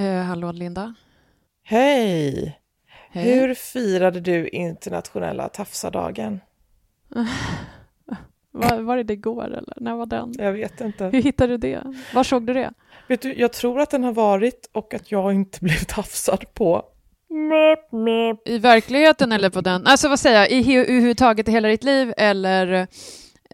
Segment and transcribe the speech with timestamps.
[0.00, 0.94] Eh, hallå Linda.
[1.64, 2.60] Hej!
[3.10, 3.24] Hej.
[3.34, 6.40] Hur firade du internationella tafsadagen?
[8.52, 9.74] Var, var det igår eller?
[9.76, 10.34] När var den?
[10.38, 11.04] Jag vet inte.
[11.04, 11.82] Hur hittade du det?
[12.14, 12.72] Var såg du det?
[13.08, 16.82] Vet du, jag tror att den har varit och att jag inte blev tafsad på.
[18.44, 19.86] I verkligheten eller på den?
[19.86, 20.50] Alltså vad säger jag?
[20.50, 22.86] I hu- överhuvudtaget i hela ditt liv eller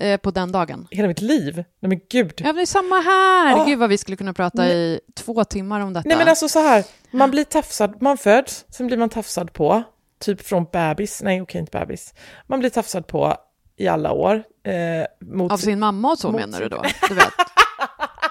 [0.00, 0.88] eh, på den dagen?
[0.90, 1.54] Hela mitt liv?
[1.56, 2.32] Nej men gud.
[2.36, 3.56] Ja, men det är samma här!
[3.56, 3.64] Ah.
[3.64, 6.08] Gud vad vi skulle kunna prata i två timmar om detta.
[6.08, 9.82] Nej men alltså så här, man blir tafsad, man föds, sen blir man tafsad på,
[10.20, 12.14] typ från bebis, nej okej inte bebis,
[12.46, 13.36] man blir tafsad på
[13.76, 14.42] i alla år.
[14.64, 16.82] Eh, mot Av sin mamma och så menar du då?
[17.08, 17.32] Du vet.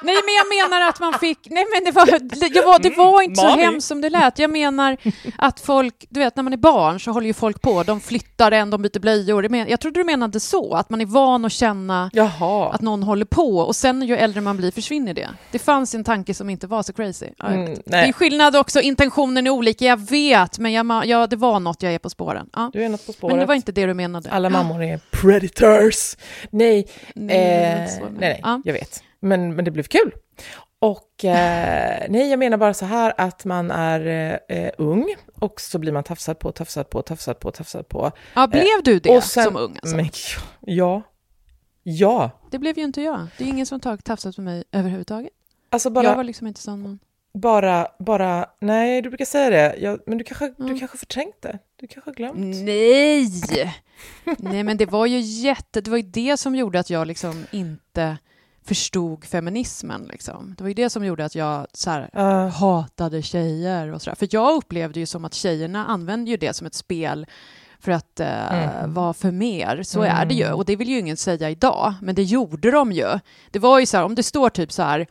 [0.06, 1.40] Nej, men jag menar att man fick...
[1.50, 2.06] Nej, men det var,
[2.50, 3.62] det var, det var inte så Mami.
[3.62, 4.40] hemskt som det lät.
[4.40, 4.98] Jag menar
[5.38, 6.06] att folk...
[6.10, 7.84] Du vet, när man är barn så håller ju folk på.
[7.84, 9.50] De flyttar en, de byter blöjor.
[9.50, 12.70] Men- Jag trodde du menade så, att man är van att känna Jaha.
[12.74, 15.30] att någon håller på och sen ju äldre man blir försvinner det.
[15.52, 17.26] Det fanns en tanke som inte var så crazy.
[17.38, 21.36] Ja, Mm, det är skillnad också, intentionen är olika, jag vet, men jag, ja, det
[21.36, 22.50] var något jag är på spåren.
[22.54, 22.70] Ja.
[22.74, 23.32] Du är något på spåret.
[23.34, 24.32] Men det var inte det du menade.
[24.32, 26.16] Alla mammor är predators.
[26.52, 27.38] Nej, Nej,
[27.84, 28.62] eh, så nej, nej Ja.
[28.66, 29.04] jag vet.
[29.26, 30.12] Men, men det blev kul.
[30.80, 35.80] Och eh, nej, jag menar bara så här att man är eh, ung och så
[35.80, 38.12] blir man tafsad på, tafsad på, tafsad på, tafsad på.
[38.36, 39.78] Ja, blev du det Eh, sen- som ung?
[39.82, 39.96] Alltså?
[39.96, 40.10] Men
[40.62, 41.02] ja,
[41.84, 42.32] ja.
[42.52, 43.28] Det blev ju inte jag.
[43.38, 45.32] Det är ingen som har tafsat på mig överhuvudtaget.
[45.70, 47.00] Alltså Jag bara, var liksom inte sån man.
[47.34, 50.80] bara, bara, nej, du brukar säga det, jag, men du kanske, du Mm.
[50.80, 51.60] kanske förträngt det.
[51.76, 52.38] Du kanske har glömt.
[52.66, 53.28] Nej!
[54.38, 55.82] Nej, men det var ju jätte...
[55.82, 58.18] Det var ju det som gjorde att jag liksom inte
[58.66, 60.08] förstod feminismen.
[60.12, 60.56] Liksom.
[60.58, 62.48] Det var ju det som gjorde att jag så här, Ah.
[62.48, 64.16] hatade tjejer och sådär.
[64.16, 67.26] För jag upplevde ju som att tjejerna använde ju det som ett spel
[67.80, 68.94] för att eh, Mm.
[68.94, 69.84] vara för mer.
[69.84, 70.52] Så är det ju.
[70.52, 73.20] Och det vill ju ingen säga idag, men det gjorde de ju.
[73.52, 75.08] Det var ju så här, om det står typ så här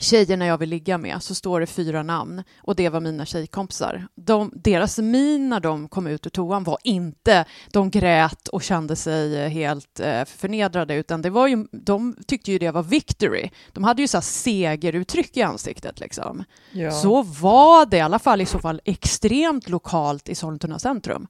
[0.00, 4.06] tjejerna jag vill ligga med så står det fyra namn och det var mina tjejkompisar.
[4.14, 8.96] De, deras min när de kom ut ur toan var inte de grät och kände
[8.96, 13.50] sig eh, helt eh, förnedrade utan det var ju, de tyckte ju det var victory.
[13.72, 16.44] De hade ju så här segeruttryck i ansiktet liksom.
[16.72, 16.90] Ja.
[16.90, 21.26] Så var det i alla fall i så fall extremt lokalt i Sollentuna centrum.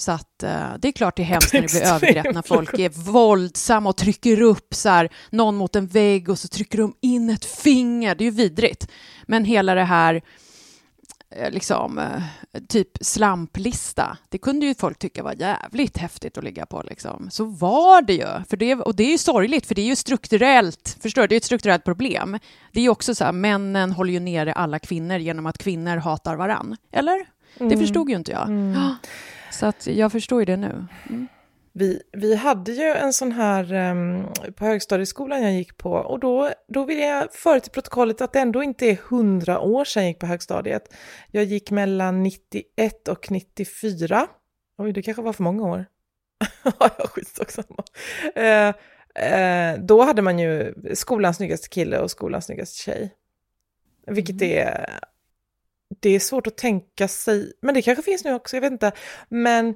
[0.00, 2.78] Så att eh, det är klart det är hemskt när det blir övergrepp när folk
[2.78, 6.94] är våldsamma och trycker upp så här, någon mot en vägg och så trycker de
[7.00, 8.14] in ett finger.
[8.14, 8.88] Det är ju vidrigt.
[9.26, 10.22] Men hela det här
[11.36, 12.22] eh, liksom eh,
[12.68, 17.30] typ slamplista, det kunde ju folk tycka var jävligt häftigt att ligga på liksom.
[17.30, 18.28] Så var det ju.
[18.50, 21.28] För det, och det är ju sorgligt, för det är ju strukturellt, förstår du?
[21.28, 22.38] Det är ett strukturellt problem.
[22.72, 25.96] Det är ju också så här, männen håller ju nere alla kvinnor genom att kvinnor
[25.96, 26.76] hatar varann.
[26.92, 27.26] Eller?
[27.58, 28.74] Det förstod ju inte jag.
[28.76, 28.96] Ja,
[29.50, 30.86] Så att jag förstår ju det nu.
[31.72, 36.52] Vi, vi hade ju en sån här em, på högstadieskolan jag gick på och då,
[36.68, 40.10] då vill jag föra till protokollet att det ändå inte är hundra år sedan jag
[40.10, 40.94] gick på högstadiet.
[41.30, 44.26] Jag gick mellan 91 och 94.
[44.78, 45.86] Oj, det kanske var för många år.
[46.78, 47.84] ja, skitsamma.
[48.34, 48.74] Eh,
[49.24, 53.14] eh, då hade man ju skolans snyggaste kille och skolans snyggaste tjej.
[54.06, 54.98] Vilket är...
[56.00, 58.92] Det är svårt att tänka sig, men det kanske finns nu också, jag vet inte.
[59.28, 59.74] Men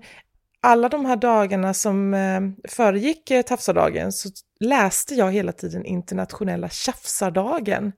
[0.61, 4.29] alla de här dagarna som eh, föregick eh, tafsardagen så
[4.61, 7.93] läste jag hela tiden internationella tjafsardagen.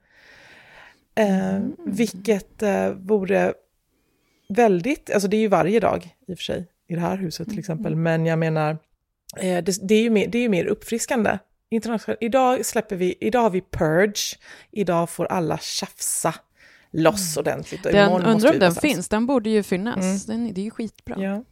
[1.15, 3.54] Eh, Vilket eh, vore
[4.48, 7.48] väldigt, alltså det är ju varje dag i och för sig i det här huset
[7.48, 8.71] till exempel, men jag menar,
[9.37, 11.38] eh, det, det, är ju mer, det är ju mer uppfriskande.
[12.21, 14.38] Idag släpper vi, idag har vi purge,
[14.71, 16.34] idag får alla tjafsa
[16.97, 17.87] loss ordentligt.
[17.87, 18.81] Och Den, undrar om den sams.
[18.81, 20.28] finns, den borde ju finnas.
[20.28, 20.45] Mm.
[20.45, 21.16] Den, det är ju skitbra.
[21.19, 21.45] Ja.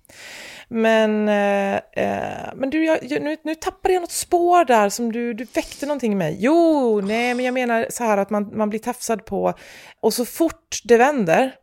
[0.69, 5.12] Men, eh, eh, men du, jag, jag, nu, nu tappade jag något spår där som
[5.12, 6.37] du, du väckte någonting i mig.
[6.41, 9.55] Jo, nej, men jag menar så här att man, man blir tafsad på
[10.00, 11.55] och så fort det vänder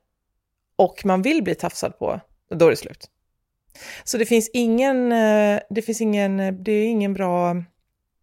[0.76, 2.20] och man vill bli tafsad på,
[2.56, 3.08] då är det slut.
[4.04, 7.56] Så det finns ingen, eh, det finns ingen, det är ingen bra,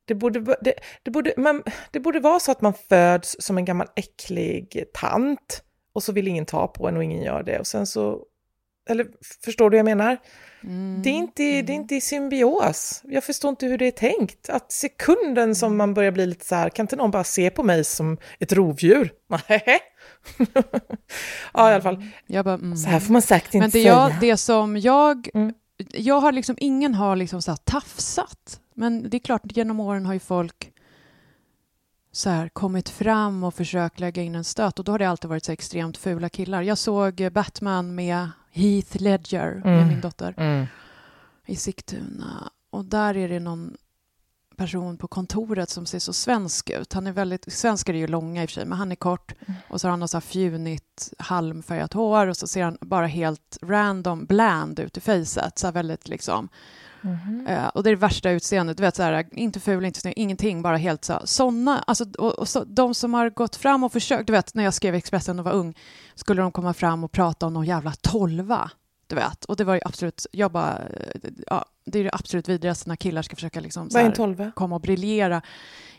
[0.09, 3.65] det borde, det, det, borde, man, det borde vara så att man föds som en
[3.65, 5.63] gammal äcklig tant
[5.93, 8.25] och så vill ingen ta på en och ingen gör det och sen så
[8.91, 9.07] Eller
[9.45, 10.19] förstår du vad jag menar?
[11.03, 13.01] Det, är inte, det är inte i symbios.
[13.05, 14.49] Jag förstår inte hur det är tänkt.
[14.49, 17.63] Att sekunden som man börjar bli lite så här, kan inte någon bara se på
[17.63, 19.13] mig som ett rovdjur?
[21.55, 22.05] Ja, i alla fall.
[22.27, 22.77] Jag bara, mm.
[22.77, 23.93] Så här får man säkert inte Men det, säga.
[23.93, 25.29] jag, det som jag...
[25.35, 25.55] Mm.
[25.93, 28.61] Jag har liksom, ingen har liksom så här tafsat.
[28.79, 30.73] Men det är klart, genom åren har ju folk
[32.13, 35.29] så här, kommit fram och försökt lägga in en stöt och då har det alltid
[35.31, 36.63] varit så extremt fula killar.
[36.63, 39.89] Jag såg Batman med Heath Ledger med Mm.
[39.89, 40.67] min dotter Mm.
[41.47, 43.77] i Sigtuna och där är det någon
[44.57, 46.93] person på kontoret som ser så svensk ut.
[46.93, 49.33] Han är väldigt, svenskar är ju långa i och för sig, men han är kort
[49.69, 53.07] och så har han något så här fjunigt halmfärgat hår och så ser han bara
[53.07, 56.49] helt random bland ut i fejset, så här väldigt liksom
[57.49, 60.15] Eh, och det är det värsta utseendet, du vet så här, inte ful, inte snygg,
[60.17, 63.93] ingenting, bara helt så såna, alltså och, och så, de som har gått fram och
[63.93, 65.75] försökt, du vet när jag skrev Expressen och var ung,
[66.15, 68.71] skulle de komma fram och prata om någon jävla tolva,
[69.07, 72.49] du vet, och det var ju absolut, jag bara, eh, ja, det är det absolut
[72.49, 75.43] vidrigaste när killar ska försöka liksom så här, komma och briljera.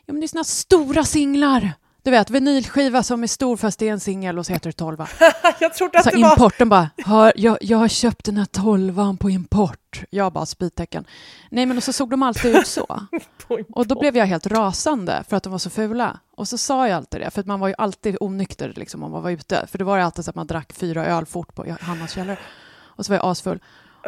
[0.06, 1.74] Ja men det är såna stora singlar,
[2.04, 4.74] du vet, vinylskiva som är stor fast det är en singel och så heter det
[4.74, 5.08] tolva.
[5.60, 6.32] jag trodde att Så det var...
[6.32, 10.04] importen bara, har, jag, jag har köpt den här tolvan på import.
[10.10, 11.06] Jag bara spytecken.
[11.50, 13.00] Nej men och så såg de alltid ut så.
[13.72, 16.20] Och då blev jag helt rasande för att de var så fula.
[16.36, 19.12] Och så sa jag alltid det, för att man var ju alltid onykter liksom, om
[19.12, 19.68] man var ute.
[19.68, 22.38] För det var ju alltid så att man drack fyra öl fort på Hannas källare.
[22.82, 23.60] Och så var jag asfull.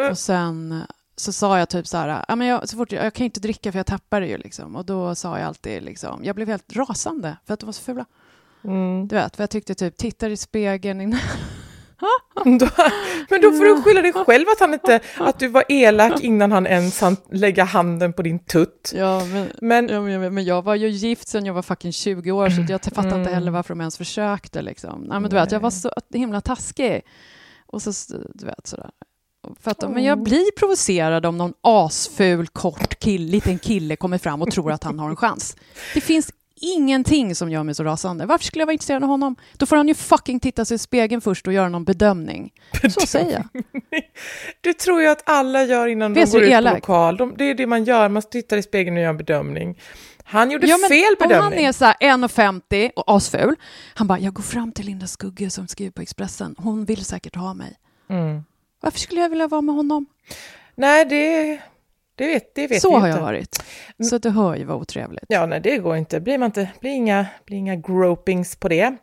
[0.09, 0.83] Och sen
[1.16, 3.40] så sa jag typ så här, ja, men jag, så fort, jag, jag kan inte
[3.40, 4.75] dricka för jag tappar det ju liksom.
[4.75, 7.84] Och då sa jag alltid liksom, jag blev helt rasande för att de var så
[7.84, 8.06] fula.
[8.63, 9.08] Mm.
[9.08, 11.19] Du vet, för jag tyckte typ, tittar i spegeln innan
[13.30, 16.52] men då får du skylla dig själv att, han inte, att du var elak innan
[16.52, 18.92] han ens hann lägga handen på din tutt.
[18.96, 21.92] Ja, men, Men ja, men, jag- men jag var ju gift sen jag var fucking
[21.92, 24.62] 20 år, så jag fattar inte heller varför de ens försökte.
[24.62, 25.02] Liksom.
[25.02, 27.02] Nej, men du vet, jag var så himla taskig.
[27.66, 27.92] Och så,
[28.34, 28.90] du vet, sådär.
[29.59, 34.41] För att, Men jag blir provocerad om någon asful, kort kill, liten kille kommer fram
[34.41, 35.55] och tror att han har en chans.
[35.93, 36.31] Det finns
[36.63, 38.25] ingenting som gör mig så rasande.
[38.25, 39.35] Varför skulle jag vara intresserad av honom?
[39.57, 42.53] Då får han ju fucking titta sig i spegeln först och göra någon bedömning.
[42.99, 43.63] Så säger jag.
[44.61, 46.73] du tror ju att alla gör innan de Vet du, går ut på elak.
[46.73, 47.17] lokal.
[47.17, 49.79] De, det är det man gör, man tittar i spegeln och gör en bedömning.
[50.23, 51.59] Han gjorde Ja, fel Om bedömning.
[51.59, 53.55] han är så här 1,50 och asful,
[53.93, 57.35] han bara, jag går fram till Linda Skugge som skriver på Expressen, hon vill säkert
[57.35, 57.77] ha mig.
[58.09, 58.43] Mm.
[58.81, 60.06] Varför skulle jag vilja vara med honom?
[60.75, 61.60] Nej, det,
[62.16, 63.19] det vet, det vet så vi har inte.
[63.19, 63.63] jag varit.
[64.10, 65.24] Så det hör ju vad otrevligt.
[65.28, 66.19] Ja, nej, det går inte.
[66.19, 68.98] Blir, man inte, blir, inga, blir inga gropings på det.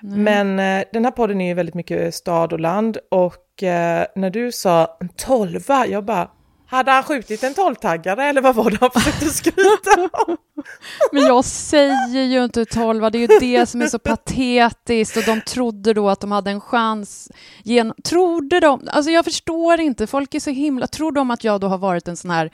[0.00, 4.30] Men eh, den här podden är ju väldigt mycket stad och land och eh, när
[4.30, 6.30] du sa en tolva, jag bara,
[6.74, 10.36] hade han skjutit en tolvtaggare eller vad var det han försökte skryta om?
[11.12, 15.22] Men jag säger ju inte 12, det är ju det som är så patetiskt och
[15.22, 17.30] de trodde då att de hade en chans.
[17.62, 18.88] Genom, trodde de?
[18.90, 20.86] Alltså jag förstår inte, folk är så himla...
[20.86, 22.50] Tror de att jag då har varit en sån här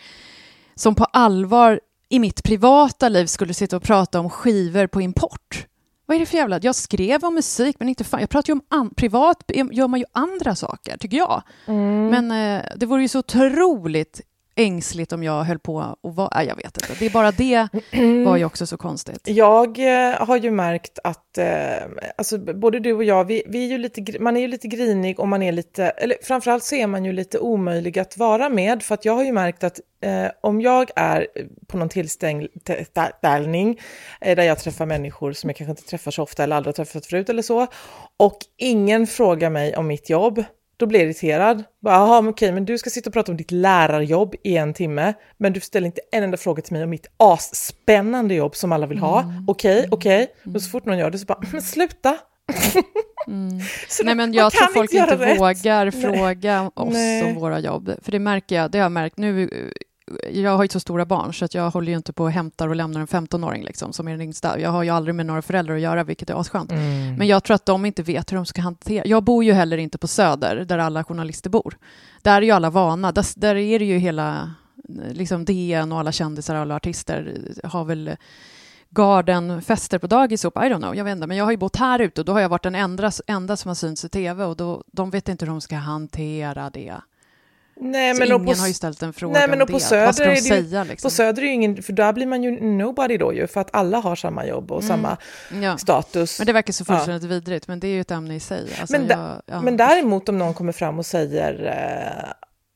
[0.74, 5.66] som på allvar i mitt privata liv skulle sitta och prata om skivor på import?
[6.10, 6.60] Vad är det för jävla...
[6.62, 8.20] Jag skrev om musik, men inte fan.
[8.20, 8.62] Jag pratar ju om...
[8.68, 8.90] An...
[8.96, 9.42] Privat
[9.72, 11.42] gör man ju andra saker, tycker jag.
[12.10, 14.20] Men eh, det vore ju så otroligt
[14.56, 16.42] ängsligt om jag höll på och var...
[16.48, 16.94] Jag vet inte.
[16.98, 17.68] Det är bara det
[18.24, 19.20] var ju också så konstigt.
[19.24, 21.46] Jag eh, har ju märkt att eh,
[22.16, 25.20] alltså, både du och jag, vi, vi är ju lite, man är ju lite grinig
[25.20, 28.82] och man är lite, eller framförallt så är man ju lite omöjlig att vara med
[28.82, 31.26] för att jag har ju märkt att eh, om jag är
[31.66, 32.48] på någon tillställning
[34.20, 36.84] eh, där jag träffar människor som jag kanske inte träffar så ofta eller aldrig har
[36.84, 37.66] träffat förut eller så
[38.16, 40.44] och ingen frågar mig om mitt jobb
[40.80, 41.64] då blir jag irriterad.
[41.82, 45.14] Bara, men okej, men du ska sitta och prata om ditt lärarjobb i en timme,
[45.38, 48.86] men du ställer inte en enda fråga till mig om mitt asspännande jobb som alla
[48.86, 49.22] vill ha.
[49.22, 49.44] Mm.
[49.48, 50.26] Okej, okej.
[50.54, 52.16] Och så fort någon gör det så bara, men sluta!
[53.88, 55.40] Så Nej, men jag tror folk inte rätt.
[55.40, 57.22] vågar fråga oss Nej.
[57.22, 57.92] om våra jobb.
[58.02, 59.48] För det märker jag, det har jag märkt nu.
[60.24, 62.30] Eh, Jag har ju så stora barn så att jag håller ju inte på och
[62.30, 64.60] hämtar och lämnar en 15-åring liksom, som är den yngsta.
[64.60, 66.72] Jag har ju aldrig med några föräldrar att göra, vilket är asskönt.
[66.72, 67.16] Mm.
[67.16, 69.06] Men jag tror att de inte vet hur de ska hantera...
[69.06, 71.76] Jag bor ju heller inte på Söder, där alla journalister bor.
[72.22, 73.12] Där är ju alla vana.
[73.12, 74.54] Där, där är det ju hela...
[75.10, 78.16] Liksom DN och alla kändisar och alla artister har väl
[78.90, 81.76] gardenfester på dagis upp, I don't know, jag vet inte, men jag har ju bott
[81.76, 84.44] här ute och då har jag varit den enda, enda som har synts i tv
[84.44, 86.94] och då, de vet inte hur de ska hantera det.
[87.80, 89.80] Nej, Så men ingen på, har ju ställt en fråga nej, men om på det.
[89.80, 91.08] Söder Vad ska de säga liksom?
[91.08, 93.68] på Söder är ju ingen, för där blir man ju nobody då ju, för att
[93.72, 95.16] alla har samma jobb och samma
[95.62, 95.78] ja.
[95.78, 96.38] status.
[96.38, 98.68] Men det verkar så fullständigt vidrigt, men det är ju ett ämne i sig.
[98.80, 99.62] Alltså, Men, jag, ja.
[99.62, 101.52] men däremot om någon kommer fram och säger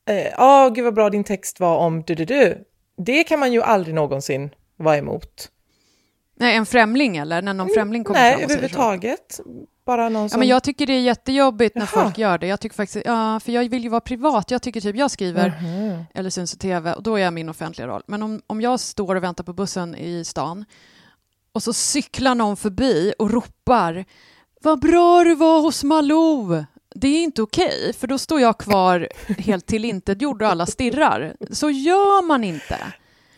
[0.05, 2.63] ja, eh, ah, gud vad bra din text var om du, du, du.
[2.97, 5.49] Det kan man ju aldrig någonsin vara emot.
[6.39, 7.41] Nej, en främling eller?
[7.41, 8.65] När någon främling kommer Nej, fram och säger så.
[8.65, 9.39] överhuvudtaget.
[9.85, 10.37] Bara någon som...
[10.37, 12.03] Ja, men jag tycker det är jättejobbigt när Jaha.
[12.03, 12.47] folk gör det.
[12.47, 14.51] Jag tycker faktiskt, ja, för jag vill ju vara privat.
[14.51, 16.03] Jag tycker typ, jag skriver Mhm.
[16.13, 18.01] eller syns i tv och då är jag min offentliga roll.
[18.07, 20.65] Men om, om jag står och väntar på bussen i stan
[21.51, 24.05] och så cyklar någon förbi och ropar
[24.61, 26.63] Vad bra du var hos Malou!
[26.95, 31.35] Det är inte okej, för då står jag kvar helt tillintetgjord och alla stirrar.
[31.51, 32.77] Så gör man inte.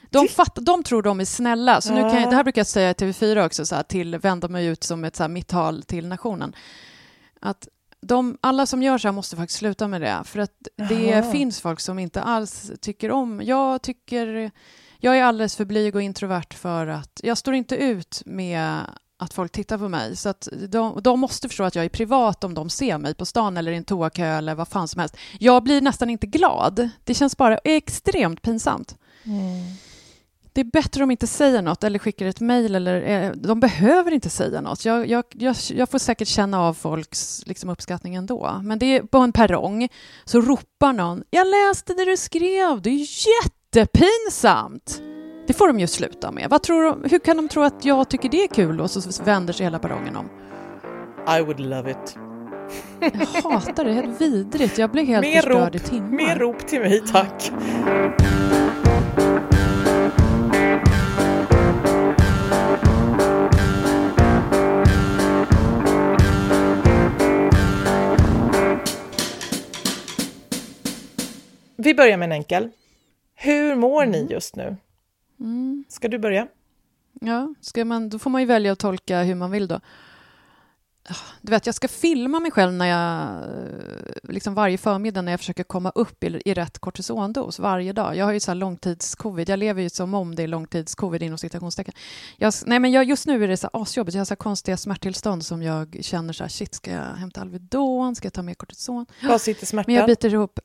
[0.09, 2.67] De, fatt, de tror de är snälla, så nu kan jag, det här brukar jag
[2.67, 5.47] säga i TV4 också, så här, till vända mig ut som ett så här, mitt
[5.47, 6.55] tal till nationen.
[7.39, 7.67] Att
[8.01, 11.31] de, alla som gör så här måste faktiskt sluta med det, för att det Jaha.
[11.31, 13.41] finns folk som inte alls tycker om...
[13.43, 14.51] Jag tycker...
[14.99, 17.21] Jag är alldeles för blyg och introvert för att...
[17.23, 18.81] Jag står inte ut med
[19.17, 20.15] att folk tittar på mig.
[20.15, 23.25] Så att de, de måste förstå att jag är privat om de ser mig på
[23.25, 25.17] stan eller i en toakö eller vad fan som helst.
[25.39, 26.89] Jag blir nästan inte glad.
[27.03, 28.97] Det känns bara extremt pinsamt.
[30.57, 32.75] Det är bättre om de inte säger något eller skickar ett mejl.
[32.75, 34.85] Eller, eh, de behöver inte säga något.
[34.85, 38.61] Jag, jag, jag, jag får säkert känna av folks liksom, uppskattning ändå.
[38.63, 39.87] Men det är på en perrong
[40.25, 45.01] så ropar någon ”Jag läste det du skrev, det är jättepinsamt!”
[45.47, 46.49] Det får de ju sluta med.
[46.49, 49.23] Vad tror de, hur kan de tro att jag tycker det är kul och så
[49.23, 50.29] vänder sig hela perrongen om?
[51.39, 52.17] I would love it.
[53.43, 54.77] Jag hatar det, helt vidrigt.
[54.77, 56.09] Jag blir helt Mer förstörd i rop, timmar.
[56.09, 57.51] mer rop till mig, tack.
[71.77, 72.69] Vi börjar med en enkel.
[73.35, 74.77] Hur mår ni just nu?
[75.39, 75.85] Mm.
[75.89, 76.47] Ska du börja?
[77.21, 79.79] Ja, ska man, då får man ju välja att tolka hur man vill då.
[81.09, 85.31] Ah, Du vet, jag ska filma mig själv när jag, eh, liksom varje förmiddag när
[85.31, 88.15] jag försöker komma upp i, i rätt kortisondos varje dag.
[88.15, 91.37] Jag har ju så här långtidscovid, jag lever ju som om det är långtidscovid inom
[91.37, 91.93] citationstecken.
[92.37, 95.45] Jag, nej men jag, just nu är det så asjobbigt, jag har så konstiga smärttillstånd
[95.45, 99.05] som jag känner så här, shit, ska jag hämta Alvedon, ska jag ta mer kortison?
[99.23, 99.93] Var sitter smärtan?
[99.93, 100.59] Men jag biter ihop.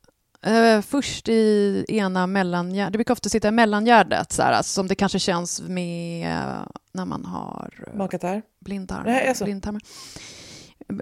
[0.47, 2.93] Eh, först i ena mellangärdet.
[2.93, 6.67] Det brukar ofta sitta i mellangärdet, så här, alltså, som det kanske känns med eh,
[6.93, 8.43] när man har Magkatarr?
[8.61, 9.03] blindtarm.
[9.07, 9.47] Nej, alltså.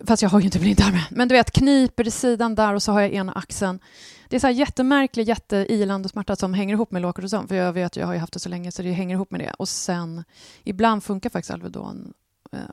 [0.07, 1.01] Fast jag har ju inte blindtarmen.
[1.11, 3.81] Men du vet, kniper i sidan där och så har jag ena axeln.
[4.29, 7.49] Det är så här jättemärklig, jätteilande smärta som hänger ihop med lågkortison.
[7.49, 9.41] För jag vet, jag har ju haft det så länge så det hänger ihop med
[9.41, 9.53] det.
[9.59, 10.25] Och sen,
[10.65, 12.13] ibland funkar faktiskt Alvedon.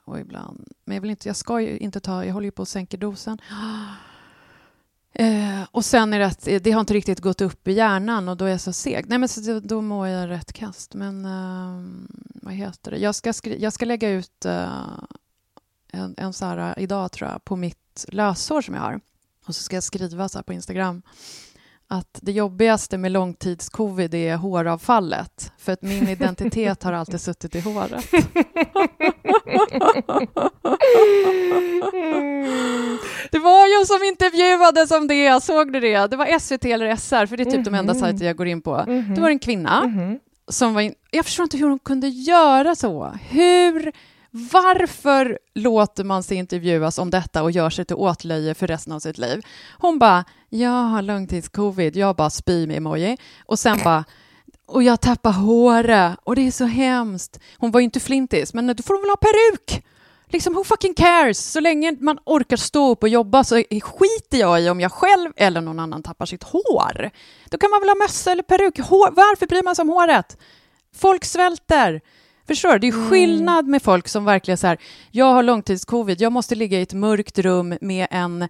[0.03, 2.62] Och ibland, men jag vill inte, jag ska ju inte ta, jag håller ju på
[2.62, 3.38] att sänka dosen.
[5.19, 8.29] Eh, och sen är det att eh, det har inte riktigt gått upp i hjärnan
[8.29, 9.09] och då är jag så seg.
[9.09, 10.93] Nej, men så, då- då mår jag rätt kast.
[10.93, 11.83] Men eh,
[12.41, 12.97] vad heter det?
[12.97, 14.71] Jag ska, skri- jag ska lägga ut eh,
[15.91, 19.00] en, en så här, eh, idag tror jag, på mitt lösår som jag har.
[19.47, 21.01] Och så ska jag skriva så här på Instagram
[21.89, 25.51] att det jobbigaste med långtidscovid är håravfallet.
[25.58, 28.06] För att min identitet har alltid suttit i håret.
[33.32, 36.08] Det var ju som intervjuades om det, såg du det?
[36.08, 38.62] Det var SVT eller SR, för det är typ de enda sajter jag går in
[38.62, 38.84] på.
[39.15, 39.91] Det var en kvinna
[40.48, 40.94] som var in...
[41.12, 43.13] Jag förstår inte hur hon kunde göra så.
[43.29, 43.91] Hur...
[44.51, 49.00] Varför låter man sig intervjuas om detta och gör sig till åtlöje för resten av
[49.00, 49.41] sitt liv?
[49.79, 53.17] Hon bara, jag har långtidscovid, jag bara spy med emoji.
[53.46, 54.06] Och sen bara,
[54.65, 57.39] och jag tappar håret och det är så hemskt.
[57.58, 59.86] Hon var ju inte flintis, men då får hon väl ha peruk.
[60.29, 61.51] Liksom, who fucking cares?
[61.51, 65.32] Så länge man orkar stå upp och jobba så skiter jag i om jag själv
[65.36, 67.10] eller någon annan tappar sitt hår.
[67.46, 68.79] Då kan man väl ha mössa eller peruk.
[68.79, 70.38] Hår, varför bryr man sig om håret?
[70.96, 72.01] Folk svälter.
[72.48, 72.80] Förstår du?
[72.80, 74.77] Det är skillnad med folk som verkligen så här,
[75.12, 78.48] jag har långtidscovid, jag måste ligga i ett mörkt rum med en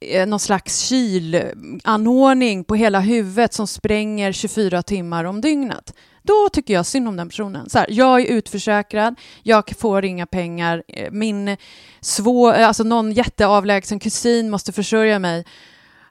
[0.00, 5.94] eh, någon slags kylanordning på hela huvudet som spränger 24 timmar om dygnet.
[6.22, 7.70] Då tycker jag synd om den personen.
[7.70, 11.56] Så här, jag är utförsäkrad, jag får inga pengar, eh, min
[12.00, 15.44] svå, eh, alltså någon jätteavlägsen kusin måste försörja mig.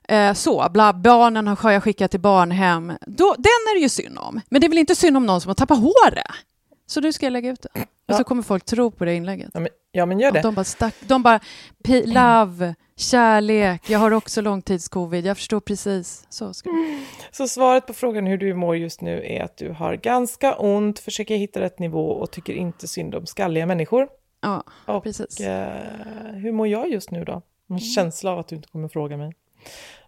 [0.08, 2.94] Eh, så, bla, barnen har jag skickat till barnhem.
[3.08, 4.41] Då, den är det ju synd om.
[4.50, 6.25] Men det är väl inte synd om någon som har tappat håret?
[6.91, 7.86] Så nu ska jag lägga ut det.
[8.07, 9.50] Och så kommer folk tro på det inlägget.
[9.53, 10.41] Ja men, ja, men gör det.
[10.41, 11.39] De bara, stack, de bara
[11.83, 16.25] "Pi- love, kärlek, jag har också långtidscovid, jag förstår precis.
[16.29, 17.03] Så ska det.
[17.31, 21.00] Så svaret på frågan hur du mår just nu är att du har ganska ont,
[21.00, 24.07] försöker hitta rätt nivå och tycker inte synd om skalliga människor.
[24.41, 25.39] Ja, Och precis.
[25.39, 25.74] eh,
[26.33, 27.41] hur mår jag just nu då?
[27.69, 29.33] En känsla av att du inte kommer fråga mig.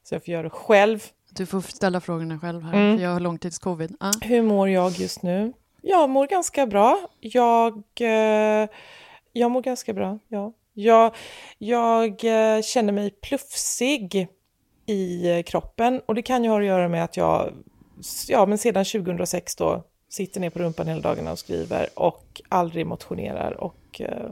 [0.03, 1.03] Så jag får göra det själv.
[1.29, 2.97] Du får ställa frågorna själv här, Mm.
[2.97, 3.95] för jag har långtidscovid.
[3.99, 4.11] Ja.
[4.21, 5.53] Hur mår jag just nu?
[5.85, 6.99] Jag mår ganska bra.
[7.19, 8.69] Jag, eh,
[9.33, 10.53] jag mår ganska bra, ja.
[10.73, 11.15] Jag,
[11.57, 14.27] jag eh, känner mig plufsig
[14.85, 17.53] i kroppen och det kan ju ha att göra med att jag
[18.27, 22.85] ja, men sedan 2006 då sitter ner på rumpan hela dagarna och skriver och aldrig
[22.87, 24.27] motionerar och eh,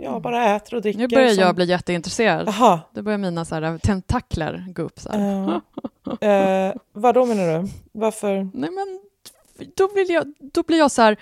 [0.00, 0.98] ja, bara äter och dricker.
[0.98, 2.48] Nu börjar som- jag bli jätteintresserad.
[2.48, 5.00] Jaha, Då börjar mina så här, tentakler gå upp.
[5.00, 5.42] Så här.
[5.44, 7.68] uh, uh, vad då menar du?
[7.92, 8.50] Varför?
[8.54, 9.00] Nej, men
[9.76, 11.16] då, vill jag, då blir jag så här...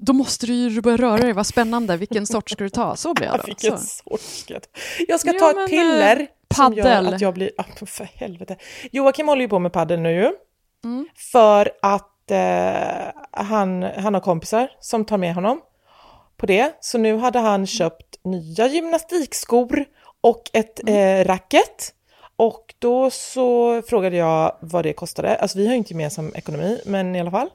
[0.00, 2.96] Då måste du ju börja röra dig, vad spännande, vilken sort ska du ta?
[2.96, 3.42] Så blir jag då.
[3.46, 3.84] Vilken Så.
[3.86, 4.68] sort ska jag ta?
[5.08, 6.26] Jag ska Ja, ta ett men, piller eh,
[6.56, 7.14] som gör paddel.
[7.14, 7.50] att jag blir...
[7.58, 8.56] Ah, för helvete.
[8.92, 10.30] Joakim håller ju på med paddel nu ju.
[10.84, 11.08] Mm.
[11.32, 13.12] För att eh,
[13.44, 15.60] han, han har kompisar som tar med honom
[16.36, 16.76] på det.
[16.80, 19.84] Så nu hade han köpt nya gymnastikskor
[20.20, 21.20] och ett Mm.
[21.20, 21.94] eh, racket.
[22.38, 25.36] Och då så frågade jag vad det kostade.
[25.36, 27.48] Alltså vi har ju inte gemensam ekonomi, men i alla fall.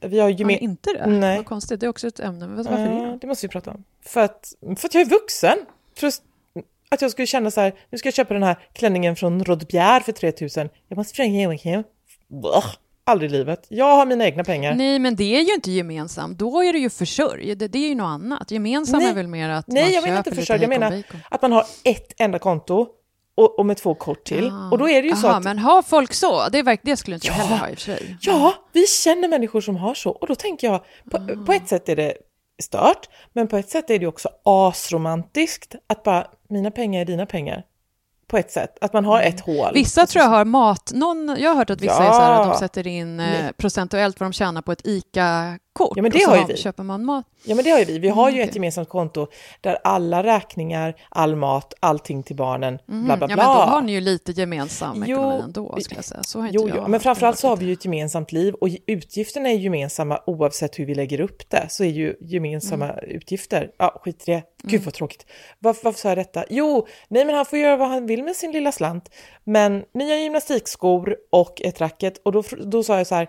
[0.00, 0.46] Vi har Har gemen...
[0.54, 1.06] ni inte det?
[1.06, 1.36] Nej.
[1.36, 2.46] Vad konstigt, det är också ett ämne.
[2.46, 3.18] Varför Ja, det?
[3.20, 3.84] det måste vi prata om.
[4.04, 5.58] För att, för att jag är vuxen.
[5.96, 6.06] För
[6.90, 10.00] att jag skulle känna så här, nu ska jag köpa den här klänningen från Rodbjer
[10.00, 10.68] för 3000.
[10.88, 11.84] Jag måste fråga Joakim.
[13.04, 13.66] Aldrig i livet.
[13.68, 14.74] Jag har mina egna pengar.
[14.74, 16.38] Nej, men det är ju inte gemensamt.
[16.38, 17.54] Då är det ju försörj.
[17.54, 18.50] Det, det är ju något annat.
[18.50, 19.10] Gemensam Nej.
[19.10, 20.62] är väl mer att Nej, man jag menar inte lite försörja.
[20.62, 22.88] Jag menar att man har ett enda konto
[23.34, 24.52] och, och med två kort till.
[24.72, 26.48] Och då är det ju så Aha, att men har folk så?
[26.48, 27.40] Det, är, verk- det skulle inte jag Ja.
[27.42, 28.16] heller ha i och för sig.
[28.20, 30.10] Ja, vi känner människor som har så.
[30.10, 31.44] Och då tänker jag, på, Ah.
[31.46, 32.14] på ett sätt är det
[32.62, 37.26] stört, men på ett sätt är det också asromantiskt att bara, mina pengar är dina
[37.26, 37.62] pengar.
[38.26, 39.56] På ett sätt, att man har ett hål.
[39.58, 39.74] Mm.
[39.74, 40.92] Vissa tror jag har mat...
[40.94, 42.58] Någon, jag har hört att vissa är så här att de Ja.
[42.58, 44.86] sätter in eh, procentuellt vad de tjänar på ett
[45.74, 45.92] ICA-kort.
[45.96, 46.56] Ja, men det och så har vi.
[46.56, 47.24] köper man mat.
[47.44, 47.98] Ja men det har ju vi.
[47.98, 49.26] Vi har ju Mm, ett gemensamt konto
[49.60, 53.26] där alla räkningar, all mat, allting till barnen, bla bla bla.
[53.26, 53.30] Mhm.
[53.30, 56.22] Ja, men då har ni ju lite gemensam Jo, ekonomi ändå, skulle jag säga.
[56.22, 58.54] Så har inte Jo, jag jo, men framförallt så har vi ju ett gemensamt liv
[58.54, 61.66] och utgifterna är gemensamma oavsett hur vi lägger upp det.
[61.70, 63.04] Så är ju gemensamma Mm.
[63.16, 63.70] utgifter.
[63.78, 64.42] Ja, skit i det.
[64.62, 65.26] Gud vad tråkigt.
[65.58, 66.44] Varför, varför sa jag detta?
[66.50, 69.10] Jo, nej men han får göra vad han vill med sin lilla slant.
[69.44, 73.28] Men nya gymnastikskor och ett racket och då, då sa jag så här.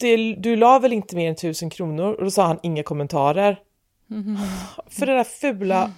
[0.00, 2.12] Det, du la väl inte mer än tusen kronor?
[2.14, 3.58] Och då sa han inga kommentarer.
[4.06, 4.38] Mhm.
[4.88, 5.92] För det där fula...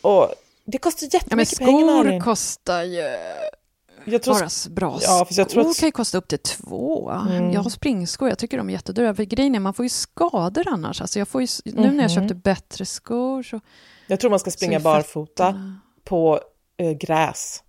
[0.00, 0.34] Och
[0.64, 2.20] det kostar Ja, men jättemycket pengar skor Malin.
[2.20, 3.16] kostar ju
[4.04, 6.38] Jag tror bara bra Ja, fast jag tror skor att- kan ju kosta upp till
[6.38, 7.10] två.
[7.10, 7.52] Mm.
[7.52, 9.14] Jag har springskor, jag tycker de är jättedyra.
[9.14, 11.00] För grejen är, man får ju skador annars.
[11.00, 12.00] Alltså jag får ju, Nu när Mhm.
[12.00, 13.60] jag köpte bättre skor så...
[14.06, 16.40] Jag tror man ska springa barfota på
[16.76, 17.62] eh, gräs.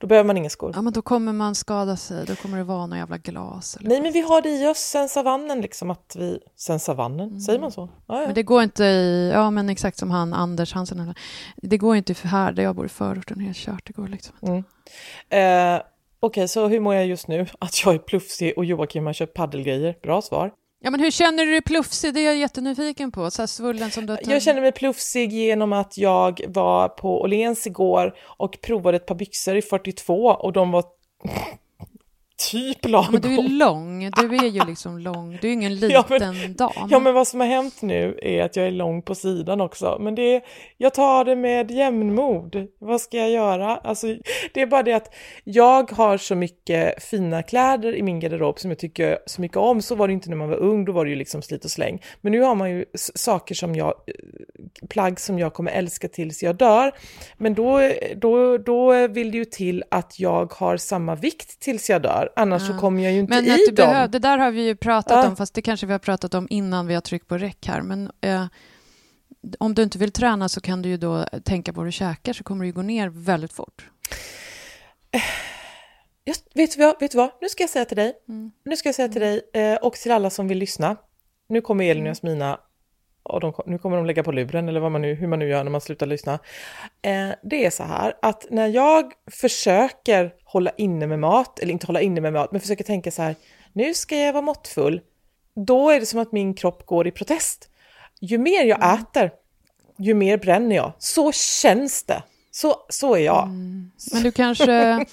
[0.00, 0.72] Då behöver man inga skor.
[0.74, 2.26] Ja, men då kommer man skada sig.
[2.26, 3.76] Då kommer det vara några jävla glas.
[3.76, 6.38] Eller Nej, men vi har det i oss sen savannen liksom att vi...
[6.56, 7.80] Sen savannen, säger man så?
[7.80, 8.14] Ja, ja.
[8.14, 8.26] Mm.
[8.26, 9.30] Men det går inte i...
[9.34, 11.14] Ja, men exakt som han Anders Hansen.
[11.56, 13.40] Det går inte för här där jag bor i förorten.
[13.40, 13.86] Helt kört.
[13.86, 14.68] Det går liksom inte.
[15.30, 15.74] Mm.
[15.76, 15.82] Eh,
[16.22, 17.46] Okej, så hur mår jag just nu?
[17.58, 19.96] Att jag är plufsig och Joakim har köpt paddelgrejer.
[20.02, 20.50] Bra svar.
[20.82, 22.14] Ja, men hur känner du dig plufsig?
[22.14, 23.30] Det är jag jättenyfiken på.
[23.30, 27.66] Så svullen som du har Jag känner mig plufsig genom att jag var på Åhléns
[27.66, 30.84] igår och provade ett par byxor i 42 och de var
[32.50, 33.12] typ lagom.
[33.12, 34.10] men du är lång.
[34.10, 35.38] Du är ju liksom lång.
[35.42, 36.88] Du är ingen liten Ja, men- dam.
[36.90, 39.98] Ja, men vad som har hänt nu är att jag är lång på sidan också.
[40.00, 40.42] Men det är,
[40.76, 42.66] jag tar det med jämnmod.
[42.78, 43.76] Vad ska jag göra?
[43.76, 44.06] Alltså,
[44.54, 48.70] det är bara det att jag har så mycket fina kläder i min garderob som
[48.70, 49.82] jag tycker så mycket om.
[49.82, 51.70] Så var det inte när man var ung, då var det ju liksom slit och
[51.70, 52.02] släng.
[52.20, 56.42] Men nu har man ju saker som jag, eh, plagg som jag kommer älska tills
[56.42, 56.92] jag dör.
[57.36, 62.02] Men då, då, då vill det ju till att jag har samma vikt tills jag
[62.02, 62.29] dör.
[62.36, 63.74] Annars så kommer jag ju inte Men i du dem.
[63.74, 65.28] behöv, det där har vi ju pratat Ja.
[65.28, 67.80] om, fast det kanske vi har pratat om innan vi har tryckt på räck här.
[67.82, 68.44] Men eh,
[69.58, 72.32] om du inte vill träna så kan du ju då tänka på vad du käkar
[72.32, 73.86] så kommer det ju gå ner väldigt fort.
[76.26, 77.30] Just, vet, du vad, vet du vad?
[77.40, 78.50] Nu ska jag säga till dig, Mm.
[78.64, 80.96] nu ska jag säga till dig eh, och till alla som vill lyssna.
[81.48, 82.58] Nu kommer Elin och Jasmina
[83.30, 85.48] och de, nu kommer de lägga på luren eller vad man nu, hur man nu
[85.48, 86.32] gör när man slutar lyssna.
[87.02, 91.86] Eh, det är så här att när jag försöker hålla inne med mat, eller inte
[91.86, 93.34] hålla inne med mat, men försöker tänka så här,
[93.72, 95.00] nu ska jag vara måttfull,
[95.54, 97.70] då är det som att min kropp går i protest.
[98.20, 98.94] Ju mer jag Mm.
[98.98, 99.30] äter,
[99.98, 100.92] ju mer bränner jag.
[100.98, 102.22] Så känns det.
[102.50, 103.48] Så, så är jag.
[104.12, 104.64] Men du kanske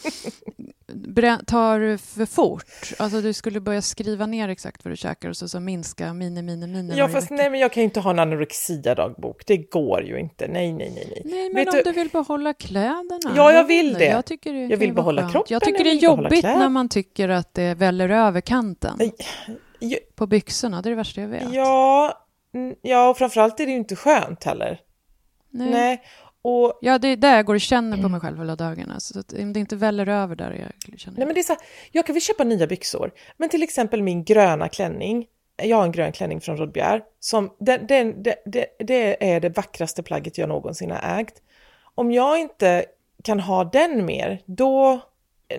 [1.48, 2.66] tar för fort.
[3.00, 6.42] Alltså du skulle börja skriva ner exakt vad du käkar och så, så minska mini,
[6.42, 7.36] mini, mini Ja, fast vecka.
[7.42, 9.44] nej, men jag kan ju inte ha en anorexia-dagbok.
[9.46, 10.48] Det går ju inte.
[10.48, 11.22] Nej, nej, nej, nej.
[11.26, 13.34] Nej, men Vet om du- du vill behålla kläderna.
[13.36, 14.06] Ja, jag vill det.
[14.06, 15.32] Jag, tycker det Jag vill behålla skönt.
[15.32, 20.00] kroppen, Jag tycker det är jobbigt när man tycker att det väller över kanten Nej,
[20.16, 20.82] på byxorna.
[20.82, 21.54] Det är det värsta jag vet.
[21.54, 22.14] ja,
[22.82, 24.80] ja, och framförallt är det ju inte skönt heller.
[25.50, 25.70] Nej.
[25.72, 26.02] Nej,
[26.48, 29.00] och Ja, det är där jag går och känner på mig själv hela dagarna.
[29.00, 31.54] Så att om det inte väller över där jag känner nej, men det är så
[31.54, 35.28] här, jag kan väl köpa nya byxor, men till exempel min gröna klänning,
[35.64, 39.50] jag har en grön klänning från Rodbjer, som den, den, det, det, det är det
[39.58, 41.42] vackraste plagget jag någonsin har ägt.
[41.96, 42.86] Om jag inte
[43.24, 45.00] kan ha den mer, då,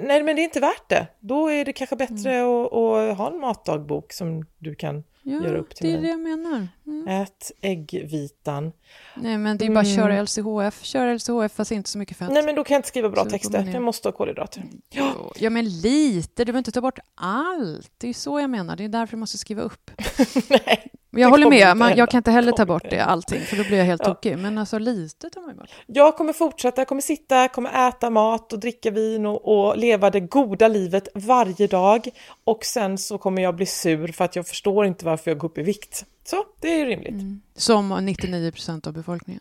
[0.00, 1.06] nej men det är inte värt det.
[1.20, 2.50] Då är det kanske bättre Mm.
[2.64, 6.02] att, att ha en matdagbok som du kan Ja, göra upp till det är mig.
[6.02, 6.68] det jag menar.
[6.86, 7.08] Mm.
[7.08, 8.72] Ät äggvitan.
[9.14, 10.82] Nej, men det är bara att köra LCHF.
[10.84, 12.28] Köra LCHF fast inte så mycket fett.
[12.28, 12.34] Mm.
[12.34, 13.70] Nej, men då kan jag inte skriva bra Så texter.
[13.72, 14.64] Jag måste ha kolhydrater.
[14.90, 15.32] Ja.
[15.38, 16.44] ja, men lite.
[16.44, 17.90] Du behöver inte ta bort allt.
[17.98, 18.76] Det är så jag menar.
[18.76, 19.90] Det är därför du måste skriva upp.
[20.48, 21.76] Nej, Men jag håller med.
[21.76, 24.14] Man, jag kan inte heller ta bort det, allting, för då blir jag helt Ja.
[24.14, 24.38] tokig.
[24.38, 25.70] Men alltså lite tar man ju bort.
[25.86, 29.78] Jag kommer fortsätta, jag kommer sitta, jag kommer äta mat och dricka vin och, och
[29.78, 32.08] leva det goda livet varje dag.
[32.44, 35.48] Och sen så kommer jag bli sur för att jag förstår inte varför jag går
[35.48, 36.04] upp i vikt.
[36.30, 37.42] Så, det är ju rimligt.
[37.54, 39.40] Som 99 procent av befolkningen.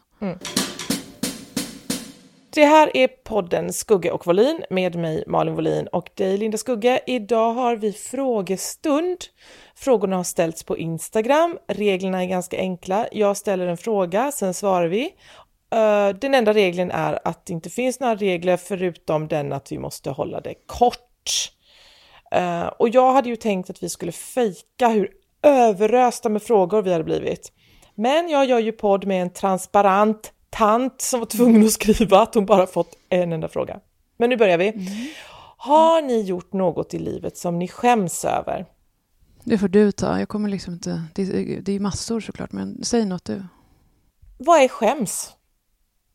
[2.50, 7.02] Det här är podden Skugge och Volin med mig Malin Volin och dig Linda Skugge.
[7.08, 9.17] Idag har vi frågestund.
[9.76, 11.58] Frågorna har ställts på Instagram.
[11.67, 13.08] Reglerna är ganska enkla.
[13.12, 15.04] Jag ställer en fråga, sen svarar vi.
[15.71, 19.80] Eh, Den enda regeln är att det inte finns några regler förutom den att vi
[19.80, 21.52] måste hålla det kort.
[22.32, 25.10] Eh, och jag hade ju tänkt att vi skulle fejka hur
[25.48, 27.52] överösta med frågor vi hade blivit.
[27.96, 32.36] Men jag gör ju podd med en transparent tant som var tvungen att skriva att
[32.36, 33.80] hon bara fått en enda fråga.
[34.18, 34.74] Men nu börjar vi.
[35.58, 38.66] Har ni gjort något i livet som ni skäms över?
[39.44, 40.20] Det får du ta.
[40.20, 41.04] Jag kommer liksom inte...
[41.16, 41.26] Det,
[41.60, 43.44] det är massor såklart, men säg något du.
[44.38, 45.34] Vad är skäms?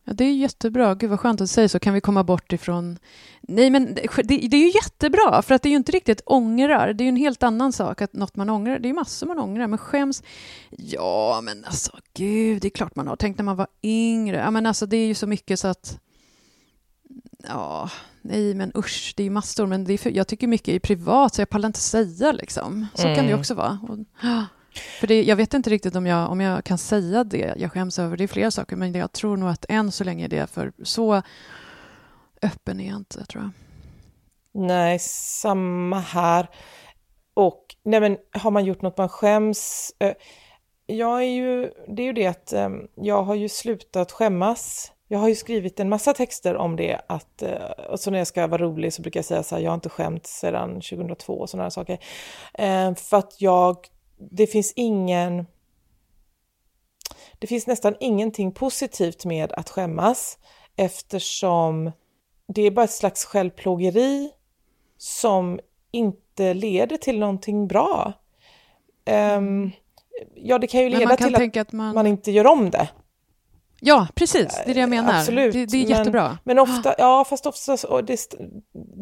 [0.05, 0.95] Ja, det är jättebra.
[0.95, 1.79] Gud vad skönt att du säger så.
[1.79, 2.99] Kan vi komma bort ifrån...
[3.41, 6.93] Nej, men det, det är ju jättebra, för att det är ju inte riktigt ångrar.
[6.93, 8.79] Det är ju en helt annan sak, att något man ångrar.
[8.79, 10.23] Det är ju massor man ångrar, men skäms...
[10.71, 13.17] Ja, men alltså gud, det är klart man har.
[13.17, 14.37] Tänk när man var yngre.
[14.37, 16.01] Ja, men alltså det är ju så mycket så att...
[17.49, 17.91] Ja,
[18.23, 19.67] nej men usch, det är ju massor.
[19.67, 22.87] Men det är för, jag tycker mycket är privat, så jag pallar inte säga liksom.
[22.95, 23.79] Så kan det ju också vara.
[23.89, 23.99] Och,
[25.01, 27.99] för det, jag vet inte riktigt om jag, om jag kan säga det jag skäms
[27.99, 28.17] över.
[28.17, 30.73] Det är flera saker, men jag tror nog att än så länge är det för
[30.83, 31.23] så
[32.43, 33.51] öppen är jag inte, tror jag.
[34.55, 36.49] Nej, samma här.
[37.35, 39.93] Och nej men, har man gjort något man skäms?
[39.99, 40.13] Eh,
[40.87, 44.93] jag är ju, det är ju det att ehm, jag har ju slutat skämmas.
[45.09, 48.27] Jag har ju skrivit en massa texter om det, att, eh, och så när jag
[48.27, 51.33] ska vara rolig så brukar jag säga så här, jag har inte skämts sedan 2002
[51.33, 51.99] och sådana här saker.
[52.55, 53.77] Ehm, för att jag,
[54.31, 55.47] det finns ingen,
[57.39, 60.39] det finns nästan ingenting positivt med att skämmas
[60.77, 61.93] eftersom
[62.47, 64.31] det är bara ett slags självplågeri
[64.99, 68.13] som inte leder till någonting bra.
[69.05, 69.71] Ehm,
[70.35, 71.95] ja, det kan ju leda kan till att att man...
[71.95, 72.89] man inte gör om det.
[73.85, 74.61] Ja, precis.
[74.65, 75.19] Det är det jag menar.
[75.19, 75.53] Absolut.
[75.53, 76.39] Det, det är men- jättebra.
[76.45, 78.19] Men ofta, ja fast ofta, det,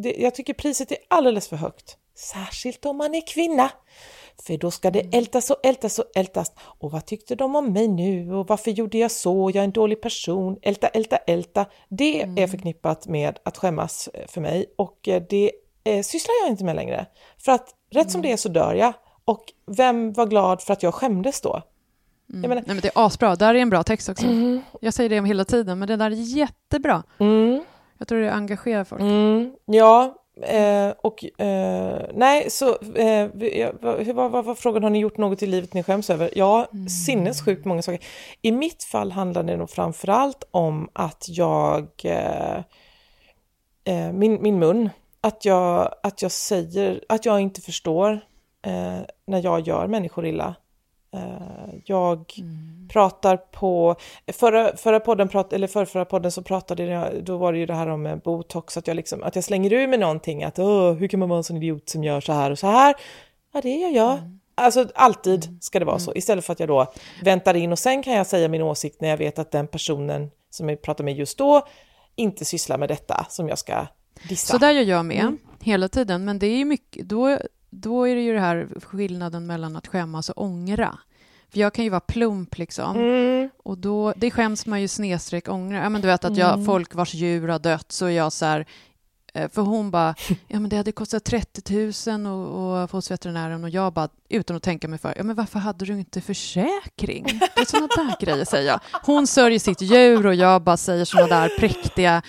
[0.02, 1.96] det, jag tycker priset är alldeles för högt.
[2.14, 3.70] Särskilt om man är kvinna.
[4.46, 5.11] För då ska Mm.
[5.11, 6.53] det ältas och ältas och ältas.
[6.61, 8.33] Och vad tyckte de om mig nu?
[8.35, 9.50] Och varför gjorde jag så?
[9.55, 10.57] Jag är en dålig person.
[10.62, 11.66] Älta, älta, älta.
[11.88, 12.38] Det Mm.
[12.38, 14.66] är förknippat med att skämmas eh, för mig.
[14.76, 15.53] Och eh, det
[15.85, 17.07] eh, sysslar jag inte med längre.
[17.38, 18.11] För att rätt Mm.
[18.11, 18.92] som det är så dör jag.
[19.24, 21.62] Och vem var glad för att jag skämdes då?
[22.26, 23.37] Jag menar, Nej, men det är asbra.
[23.37, 24.26] Där är en bra text också.
[24.26, 24.61] Mm.
[24.81, 27.03] Jag säger det hela tiden, men det där är jättebra.
[27.98, 29.00] Jag tror det engagerar folk.
[29.00, 33.29] Mm, ja, eh, och eh, nej, så eh,
[34.14, 36.31] vad, vad, var frågan, har ni gjort något i livet ni skäms över?
[36.35, 36.68] Ja,
[37.07, 38.05] sinnessjukt många saker.
[38.42, 42.57] I mitt fall handlar det nog framförallt om att jag, eh,
[43.85, 48.12] eh, min, min mun, att jag, att jag säger, att jag inte förstår
[48.62, 50.55] eh, när jag gör människor illa.
[51.12, 52.33] Eh, jag
[52.88, 53.96] pratar på,
[54.33, 57.66] förra, förra podden, prat, eller förra, förra podden så pratade jag, då var det ju
[57.66, 60.59] det här om eh, botox, att jag, liksom, att jag slänger ur mig någonting, att
[60.59, 62.94] Åh, hur kan man vara en sån idiot som gör så här och så här?
[63.53, 64.18] Ja, det gör jag.
[64.55, 66.92] Alltså alltid ska det vara så, istället för att jag då
[67.23, 70.31] väntar in och sen kan jag säga min åsikt när jag vet att den personen
[70.51, 71.66] som jag pratar med just då
[72.16, 73.87] inte sysslar med detta som jag ska
[74.29, 74.53] dissa.
[74.53, 75.38] Så där gör jag med Mm.
[75.61, 77.38] hela tiden, men det är ju mycket, då,
[77.70, 80.98] då är det ju det här skillnaden mellan att skämmas och ångra.
[81.52, 83.50] För jag kan ju vara plump liksom, Mm.
[83.64, 85.78] och då, det skäms man ju snedstreck ångra.
[85.83, 88.44] Ja, men du vet att jag, folk vars djur har dött, så är jag så
[88.46, 88.66] här,
[89.35, 90.14] eh, för hon bara,
[90.48, 94.09] ja men det hade kostat 30 000 och, och få hos veterinären och jag bara,
[94.28, 97.24] utan att tänka mig för, ja men varför hade du inte försäkring?
[97.54, 98.80] Det är sådana där grejer säger jag.
[99.02, 102.22] Hon sörjer sitt djur och jag bara säger sådana där präktiga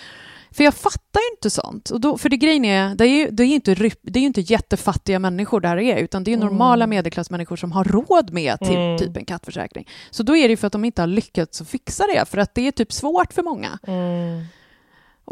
[0.52, 1.90] för jag fattar ju inte sånt.
[1.90, 4.40] Och då, för det grejen är, det är ju det är inte, det är inte
[4.40, 9.06] jättefattiga människor det här är, utan det är normala medelklassmänniskor som har råd med till,
[9.06, 9.88] typ en kattförsäkring.
[10.10, 12.38] Så då är det ju för att de inte har lyckats att fixa det, för
[12.38, 13.78] att det är typ svårt för många.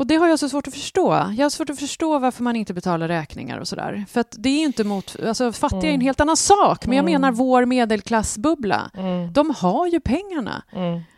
[0.00, 1.12] Och det har jag så svårt att förstå.
[1.36, 4.04] Jag har svårt att förstå varför man inte betalar räkningar och sådär.
[4.08, 5.16] För att det är ju inte mot...
[5.26, 8.90] Alltså fattiga är en helt annan sak, men jag menar vår medelklassbubbla.
[9.32, 10.62] De har ju pengarna.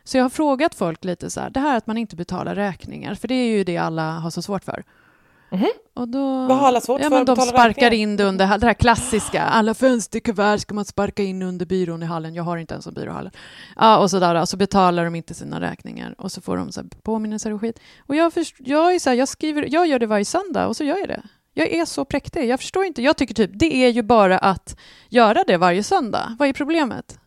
[0.04, 3.14] Så jag har frågat folk lite så här, det här att man inte betalar räkningar,
[3.14, 4.84] för det är ju det alla har så svårt för.
[5.94, 7.92] Och då, Vad har alla svårt ja, för men De sparkar räkningar?
[7.92, 9.42] in det under det här klassiska.
[9.42, 12.34] Alla fönsterkuvert ska man sparka in under byrån i hallen.
[12.34, 13.32] Jag har inte ens en byrå i hallen.
[13.76, 16.72] Ja, och så, där, och så betalar de inte sina räkningar och så får de
[16.72, 17.78] så här påminnelser och skit.
[18.06, 20.76] Och jag, först, jag, är så här, jag, skriver, jag gör det varje söndag och
[20.76, 21.22] så gör jag det.
[21.54, 22.48] Jag är så präktig.
[22.48, 23.02] Jag förstår inte.
[23.02, 24.76] Jag tycker typ det är ju bara att
[25.08, 26.36] göra det varje söndag.
[26.38, 27.18] Vad är problemet?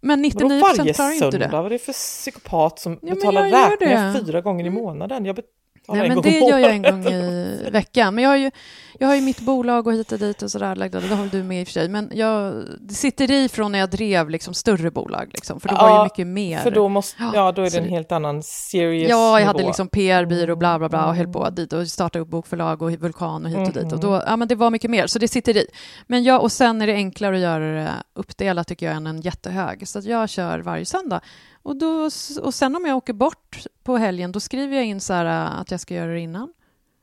[0.00, 1.38] Men 99 Vadå procent varje klarar inte söndag?
[1.38, 1.52] det.
[1.52, 4.10] Vad är det för psykopat som men betalar räkningar.
[4.10, 4.26] Mm.
[4.26, 5.24] fyra gånger i månaden?
[5.24, 5.57] Jag betalar
[5.88, 8.14] Nej, en men det gör jag en gång i veckan.
[8.14, 8.50] Men jag har ju,
[8.98, 10.74] jag har ju mitt bolag och hit och dit och sådär.
[10.74, 11.88] Det har du med i och för sig.
[11.88, 15.30] Men jag, det sitter i från när jag drev liksom större bolag.
[15.34, 16.58] Liksom, för då var Ja, ju mycket mer.
[16.58, 19.68] För då, måste, ja, då är det en helt annan serious Ja, jag hade nivå.
[19.68, 23.44] liksom PR-byrå bla bla bla och höll på dit och startade upp bokförlag och Vulkan
[23.44, 23.92] och hit och dit.
[23.92, 25.66] Och då, ja, men det var mycket mer, så det sitter i.
[26.06, 29.20] Men jag, och sen är det enklare att göra det uppdelat tycker jag än en
[29.20, 29.88] jättehög.
[29.88, 31.20] Så att jag kör varje söndag.
[31.62, 32.10] Och, då,
[32.42, 35.24] och sen om jag åker bort på helgen, då skriver jag in så här
[35.60, 36.48] att jag ska göra det innan.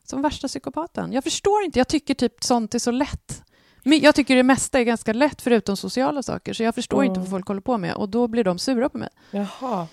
[0.06, 1.14] Som värsta psykopaten.
[1.14, 3.44] Jag förstår inte, jag tycker typ sånt är så lätt.
[3.84, 7.20] Men jag tycker det mesta är ganska lätt förutom sociala saker, så jag förstår inte
[7.20, 9.10] vad folk håller på med och då blir de sura på mig.
[9.32, 9.88] Jaha.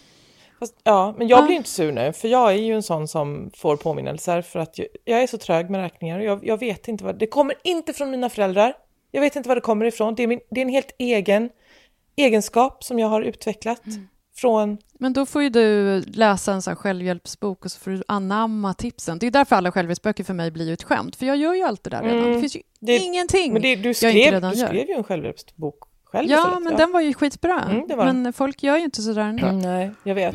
[0.59, 1.47] Fast, ja, men jag Ja.
[1.47, 4.79] blir inte sur nu, för jag är ju en sån som får påminnelser för att
[4.79, 7.55] jag, jag är så trög med räkningar och jag, jag vet inte vad, det kommer
[7.65, 8.75] inte från mina föräldrar.
[9.11, 10.15] Jag vet inte var det kommer ifrån.
[10.15, 11.51] Det är, min, det är en helt egen
[12.17, 14.09] egenskap som jag har utvecklat Mm.
[14.35, 18.03] Från Men då får ju du läsa en sån här självhjälpsbok och så får du
[18.09, 19.19] anamma tipsen.
[19.19, 21.63] Det är därför alla självhjälpsböcker för mig blir ju ett skämt, för jag gör ju
[21.63, 22.19] allt det där redan.
[22.19, 22.33] Mm.
[22.33, 24.67] Det finns ju Det- ingenting det, du, jag inte skrev, redan du gör.
[24.67, 27.61] skrev ju en självhjälpsbok själv Ja, istället, men den var ju skitbra.
[27.71, 29.47] Mm, var men folk gör ju inte sådär ändå.
[29.47, 30.35] Mm, Nej, jag vet.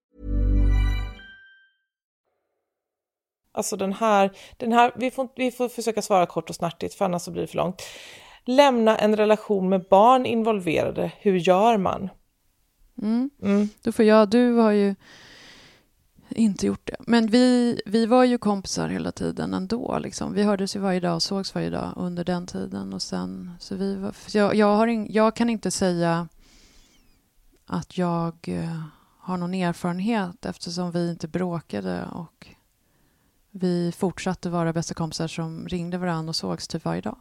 [3.51, 7.05] Alltså den här, den här vi, får, vi får försöka svara kort och snärtigt för
[7.05, 7.81] annars så blir det för långt.
[8.45, 12.09] Lämna en relation med barn involverade, hur gör man?
[13.81, 14.95] Då får jag, du har ju
[16.29, 16.95] inte gjort det.
[16.99, 19.99] Men vi, vi var ju kompisar hela tiden ändå.
[19.99, 20.33] Liksom.
[20.33, 22.93] Vi hördes ju varje dag och sågs varje dag under den tiden.
[22.93, 26.27] Och sen, så vi var, jag, jag, har in, jag kan inte säga
[27.65, 28.81] att jag eh,
[29.19, 32.47] har någon erfarenhet eftersom vi inte bråkade och
[33.51, 37.17] vi fortsatte vara bästa kompisar som ringde varandra och sågs typ varje dag.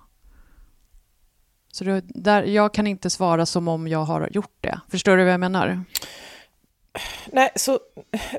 [1.73, 4.81] Så det, där, jag kan inte svara som om jag har gjort det.
[4.89, 5.85] Förstår du vad jag menar?
[7.27, 7.79] Nej, så,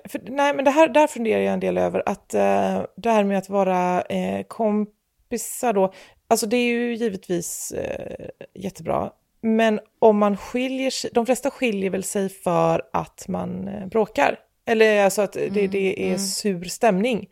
[0.06, 3.24] för, nej men det här, där funderar jag en del över att eh, det här
[3.24, 5.94] med att vara eh, kompisar då,
[6.28, 11.90] alltså det är ju givetvis eh, jättebra, men om man skiljer sig, de flesta skiljer
[11.90, 17.30] väl sig för att man eh, bråkar, eller alltså att det, det är sur stämning.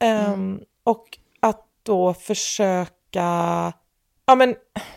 [0.00, 3.72] Ehm, Och att då försöka,
[4.26, 4.54] ja men,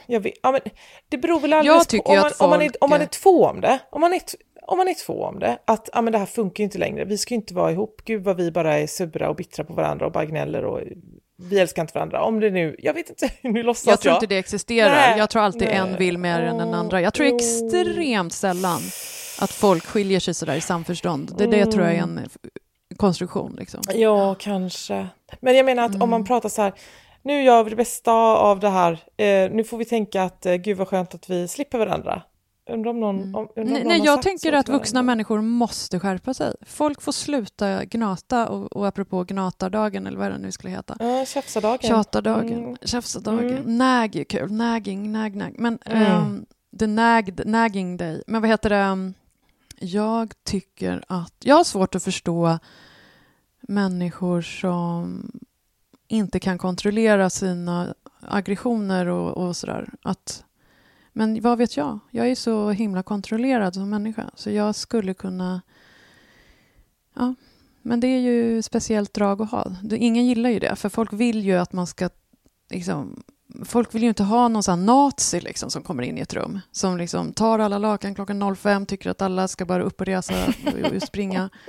[0.07, 0.61] jag vet, ja men
[1.09, 3.05] det beror väl alldeles på, om man, att om, man är, folk- om man är
[3.05, 4.21] två om det, om man är,
[4.67, 7.05] om man är två om det, att ja, men det här funkar ju inte längre,
[7.05, 9.73] vi ska ju inte vara ihop, gud vad vi bara är sura och bittra på
[9.73, 10.81] varandra och bara gnäller och
[11.41, 12.23] vi älskar inte varandra.
[12.23, 13.93] Om det nu, jag vet inte, nu låtsas jag.
[13.93, 14.89] Jag tror inte det existerar.
[14.95, 15.77] Nej, jag tror alltid nej.
[15.77, 17.01] en vill mer än den andra.
[17.01, 18.81] Jag tror extremt sällan
[19.41, 21.35] att folk skiljer sig sådär i samförstånd.
[21.37, 22.29] Det, det tror jag är en Mm.
[22.99, 23.55] Konstruktion.
[23.59, 23.81] Liksom.
[23.93, 25.07] Ja, kanske.
[25.41, 26.09] Men jag menar att om Mm.
[26.09, 26.73] man pratar så här,
[27.23, 30.55] nu gör vi det bästa av det här, eh, nu får vi tänka att eh,
[30.55, 32.21] gud vad skönt att vi slipper varandra.
[32.71, 33.87] Undrar om någon, om, undrar om Mm.
[33.87, 36.53] Nej, någon jag tänker att vuxna människor måste skärpa sig.
[36.61, 40.95] Folk får sluta gnata och, och apropå gnatardagen eller vad det nu skulle heta.
[40.99, 41.89] Ja, tjafsadagen.
[41.89, 42.77] Tjatardagen, Mm.
[42.85, 43.49] tjafsadagen.
[43.57, 43.77] Mm.
[43.77, 44.51] Nag är kul.
[44.51, 45.55] Nagging, nag, nag.
[45.57, 46.03] Men Mm.
[46.03, 46.45] ehm,
[46.79, 48.23] the nagged, nagging day.
[48.27, 49.13] Men vad heter det?
[49.81, 51.33] Jag tycker att...
[51.43, 52.59] Jag har svårt att förstå
[53.69, 55.31] människor som
[56.07, 59.89] inte kan kontrollera sina aggressioner och, och sådär.
[60.01, 60.43] Att
[61.13, 61.99] Men vad vet jag?
[62.11, 65.61] Jag är så himla kontrollerad som människa, så jag skulle kunna...
[67.15, 67.35] Ja,
[67.81, 69.75] men det är ju speciellt drag att ha.
[69.91, 72.09] Ingen gillar ju det, för folk vill ju att man ska...
[72.69, 73.23] Liksom,
[73.65, 76.59] folk vill ju inte ha någon sån nazi liksom, som kommer in i ett rum.
[76.71, 80.33] Som liksom tar alla lakan klockan 05, tycker att alla ska bara upp och resa
[80.95, 81.49] och springa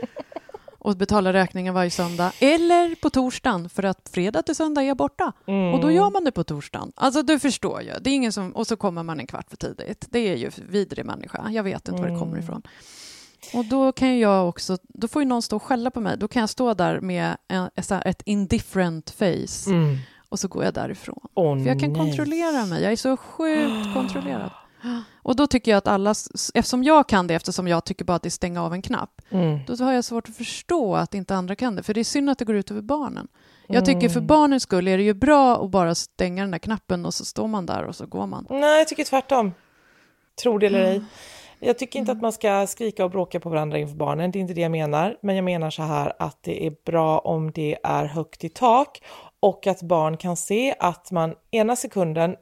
[0.81, 2.33] och betala räkningen varje söndag.
[2.39, 5.33] Eller på torsdagen, för att fredag till söndag är jag borta.
[5.47, 5.75] Mm.
[5.75, 6.93] Och då gör man det på torsdagen.
[6.95, 7.93] Alltså du förstår ju.
[8.01, 10.07] Det är ingen som, och så kommer man en kvart för tidigt.
[10.11, 11.51] Det är ju vidrig människa.
[11.51, 12.03] Jag vet inte mm.
[12.03, 12.45] var det kommer mm.
[12.45, 12.63] ifrån.
[13.55, 16.17] Och då kan jag också, då får ju någon stå och skälla på mig.
[16.19, 17.71] Då kan jag stå där med en,
[18.05, 19.71] ett indifferent face.
[19.71, 19.99] Mm.
[20.29, 21.29] Och så går jag därifrån.
[21.35, 22.07] Oh, för jag kan nej.
[22.07, 22.83] kontrollera mig.
[22.83, 24.51] Jag är så sjukt kontrollerad.
[25.23, 26.15] Och då tycker jag att alla,
[26.55, 29.23] eftersom jag kan det, eftersom jag tycker bara att det är stänga av en knapp,
[29.31, 29.59] mm.
[29.67, 32.31] då har jag svårt att förstå att inte andra kan det, för det är synd
[32.31, 33.29] att det går ut över barnen.
[33.67, 34.27] Jag tycker för mm.
[34.27, 37.49] barnens skull är det ju bra att bara stänga den där knappen och så står
[37.49, 38.47] man där och så går man.
[38.51, 39.53] Nej, jag tycker tvärtom.
[40.43, 41.03] Tror det eller ej.
[41.59, 44.41] Jag tycker inte att man ska skrika och bråka på varandra inför barnen, det är
[44.41, 45.17] inte det jag menar.
[45.23, 49.03] Men jag menar så här att det är bra om det är högt i tak
[49.41, 52.37] och att barn kan se att man ena sekunden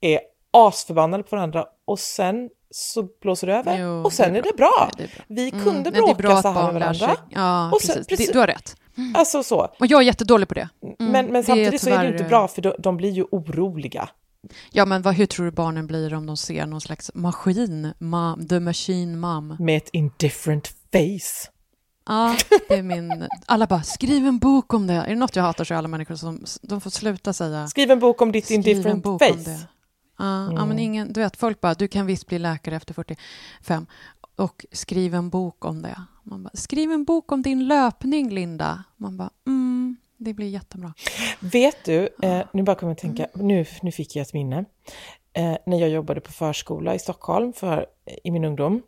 [0.00, 4.42] är asförbannade på varandra och sen så blåser det över jo, och sen det är,
[4.42, 4.90] är, det bra.
[4.96, 5.24] Det är bra.
[5.28, 7.16] Vi mm, kunde mm, bråka så här med varandra.
[7.30, 8.06] Ja, och sen, precis.
[8.06, 8.32] precis.
[8.32, 8.76] Du har rätt.
[8.96, 9.16] Mm.
[9.16, 9.74] Alltså så.
[9.78, 10.68] Och jag är jättedålig på det.
[10.82, 11.96] Mm, men, men samtidigt tyvärr...
[11.96, 14.08] så är det inte bra för de, de blir ju oroliga.
[14.70, 18.48] Ja, men vad, hur tror du barnen blir om de ser någon slags maskin, mom,
[18.48, 19.56] the machine mom?
[19.58, 21.50] Med ett indifferent face.
[22.06, 22.36] Ja,
[22.68, 23.28] det är min...
[23.46, 24.94] Alla bara, skriv en bok om det.
[24.94, 26.44] Är det något jag hatar så är alla människor som...
[26.62, 27.68] De får sluta säga...
[27.68, 29.66] Skriv en bok om ditt indifferent face.
[30.20, 30.56] Ja, mm.
[30.56, 33.86] ja, men ingen, du vet, folk bara, du kan visst bli läkare efter 45
[34.36, 36.02] och skriv en bok om det.
[36.22, 38.84] Man bara, skriv en bok om din löpning, Linda.
[38.96, 40.94] Man bara, mm, det blir jättebra.
[41.40, 43.46] Vet du, eh, nu bara kommer jag tänka, mm.
[43.46, 44.64] nu, nu fick jag ett minne.
[45.32, 47.86] Eh, när jag jobbade på förskola i Stockholm för,
[48.24, 48.82] i min ungdom,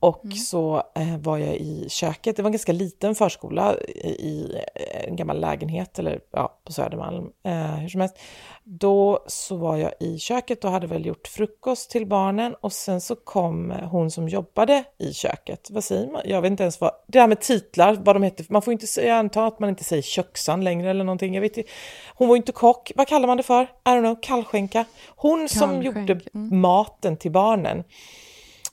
[0.00, 0.36] och mm.
[0.36, 4.62] så eh, var jag i köket, det var en ganska liten förskola i, i
[5.08, 8.18] en gammal lägenhet, eller ja, på Södermalm, eh, hur som helst.
[8.64, 13.00] Då så var jag i köket och hade väl gjort frukost till barnen och sen
[13.00, 15.68] så kom hon som jobbade i köket.
[15.70, 16.22] Vad säger man?
[16.24, 18.46] Jag vet inte ens vad, det här med titlar, vad de heter.
[18.48, 21.34] Man får inte jag antar att man inte säger köksan längre eller någonting.
[21.34, 21.70] Jag vet inte.
[22.14, 23.62] Hon var inte kock, vad kallar man det för?
[23.62, 24.84] I don't know, kallskänka.
[25.16, 25.62] Hon Kallskänk.
[25.62, 26.60] som gjorde mm.
[26.60, 27.84] maten till barnen.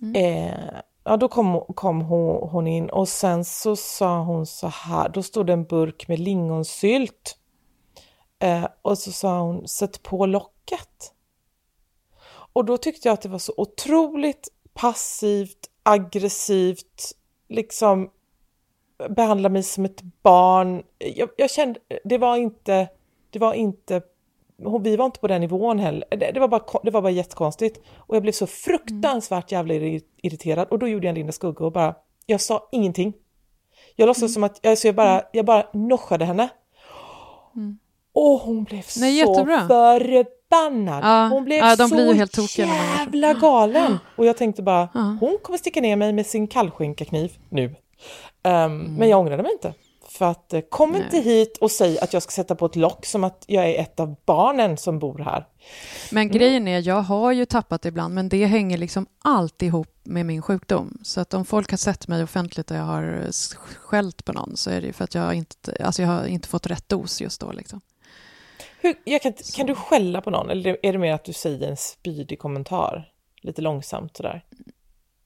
[0.01, 0.15] Mm.
[0.15, 0.53] Eh,
[1.03, 5.23] ja, då kom, kom hon, hon, in och sen så sa hon så här, då
[5.23, 7.37] stod det en burk med lingonsylt.
[8.39, 11.13] Eh, och så sa hon, sätt på locket.
[12.53, 17.11] Och då tyckte jag att det var så otroligt passivt, aggressivt,
[17.49, 18.09] liksom
[19.09, 20.83] behandla mig som ett barn.
[20.97, 22.89] Jag, jag kände, det var inte,
[23.29, 24.01] det var inte
[24.83, 26.05] vi var inte på den nivån heller.
[26.09, 27.79] Det, det, var bara, det var bara jättekonstigt.
[27.97, 30.67] Och jag blev så fruktansvärt jävla irriterad.
[30.67, 31.95] Och då gjorde jag en Linda Skugga och bara,
[32.25, 33.13] jag sa ingenting.
[33.95, 34.33] Jag låtsades mm.
[34.33, 36.49] som att, alltså jag bara, jag bara noschade henne.
[37.55, 37.77] Mm.
[38.13, 39.67] Och hon blev Nej, så jättebra.
[39.67, 41.03] förbannad.
[41.03, 43.97] Ja, hon blev ja, så jävla galen.
[44.15, 45.17] Och jag tänkte bara, ja.
[45.19, 47.65] hon kommer sticka ner mig med sin kallskinkakniv nu.
[47.65, 47.73] Um,
[48.43, 48.95] mm.
[48.95, 49.73] Men jag ångrade mig inte.
[50.17, 51.01] För att eh, kom Nej.
[51.01, 53.79] inte hit och säg att jag ska sätta på ett lock som att jag är
[53.79, 55.47] ett av barnen som bor här.
[56.11, 56.37] Men mm.
[56.37, 60.41] grejen är, jag har ju tappat ibland, men det hänger liksom alltid ihop med min
[60.41, 60.97] sjukdom.
[61.03, 63.27] Så att om folk har sett mig offentligt och jag har
[63.77, 66.67] skällt på någon så är det för att jag inte, alltså jag har inte fått
[66.67, 67.51] rätt dos just då.
[67.51, 67.81] Liksom.
[68.81, 71.77] Hur, kan, kan du skälla på någon eller är det mer att du säger en
[71.77, 73.09] spydig kommentar?
[73.41, 74.43] Lite långsamt sådär?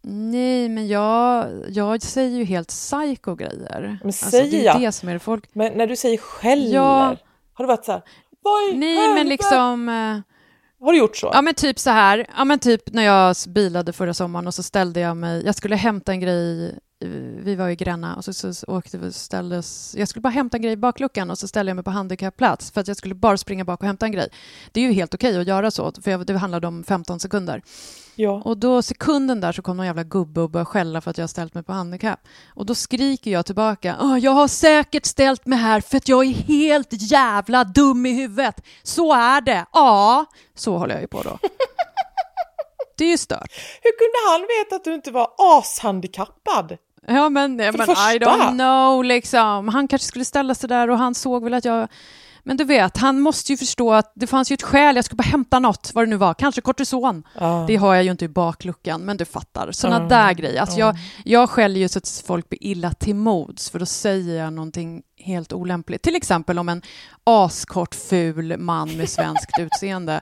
[0.02, 3.82] Nej, men jag, jag säger ju helt psycho-grejer.
[3.82, 4.82] Men alltså, säger det är jag?
[4.82, 5.50] det som är det folk...
[5.54, 7.16] Men när du säger skäller, ja.
[7.54, 8.02] har du varit så här,
[8.42, 9.90] vad Nej, men liksom...
[9.90, 11.30] Eh, har du gjort så?
[11.34, 12.28] Ja, men typ så här.
[12.38, 15.46] Ja, men typ när jag bilade förra sommaren och så ställde jag mig...
[15.46, 19.96] Jag skulle hämta en grej vi var i Gränna och så, så åkte vi ställdes...
[19.98, 22.72] Jag skulle bara hämta en grej i bakluckan och så ställde jag mig på handikappplats
[22.72, 24.30] för att jag skulle bara springa bak och hämta en grej.
[24.72, 27.62] Det är ju helt okej att göra så, för det handlade om 15 sekunder.
[28.16, 28.42] Ja.
[28.46, 31.30] Och då sekunden där så kom någon jävla gubbe och började skälla för att jag
[31.30, 32.20] ställt mig på handikapp.
[32.48, 36.34] Och då skriker jag tillbaka, jag har säkert ställt mig här för att jag är
[36.34, 38.62] helt jävla dum i huvudet.
[38.84, 39.66] Så är det.
[39.74, 41.40] Ja, så håller jag ju på då.
[42.98, 43.52] Det är ju stört.
[43.82, 46.78] Hur kunde han veta att du inte var ashandikappad?
[47.10, 49.68] Ja, men, men I don't know, liksom.
[49.68, 51.88] Han kanske skulle ställa sig där och han såg väl att jag...
[52.44, 54.96] Men du vet, han måste ju förstå att det fanns ju ett skäl.
[54.96, 56.34] Jag skulle bara hämta något, vad det nu var.
[56.34, 57.24] Kanske kortison.
[57.42, 57.66] Uh.
[57.66, 59.72] Det har jag ju inte i bakluckan, men du fattar.
[59.72, 60.08] Sådana uh.
[60.08, 60.62] där grejer.
[60.62, 60.80] Alltså uh.
[60.80, 64.54] jag, jag skäller ju så att folk blir illa till mods, för då säger jag
[64.54, 66.02] någonting helt olämpligt.
[66.02, 66.82] Till exempel om en
[67.24, 70.22] askort, ful man med svenskt utseende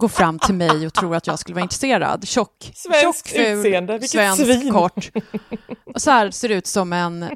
[0.00, 2.28] går fram till mig och tror att jag skulle vara intresserad.
[2.28, 4.72] Tjock, Svenskt tjock ful, utseende, vilket svensk, svin.
[4.72, 5.10] kort.
[5.94, 7.30] Och så här ser ut som en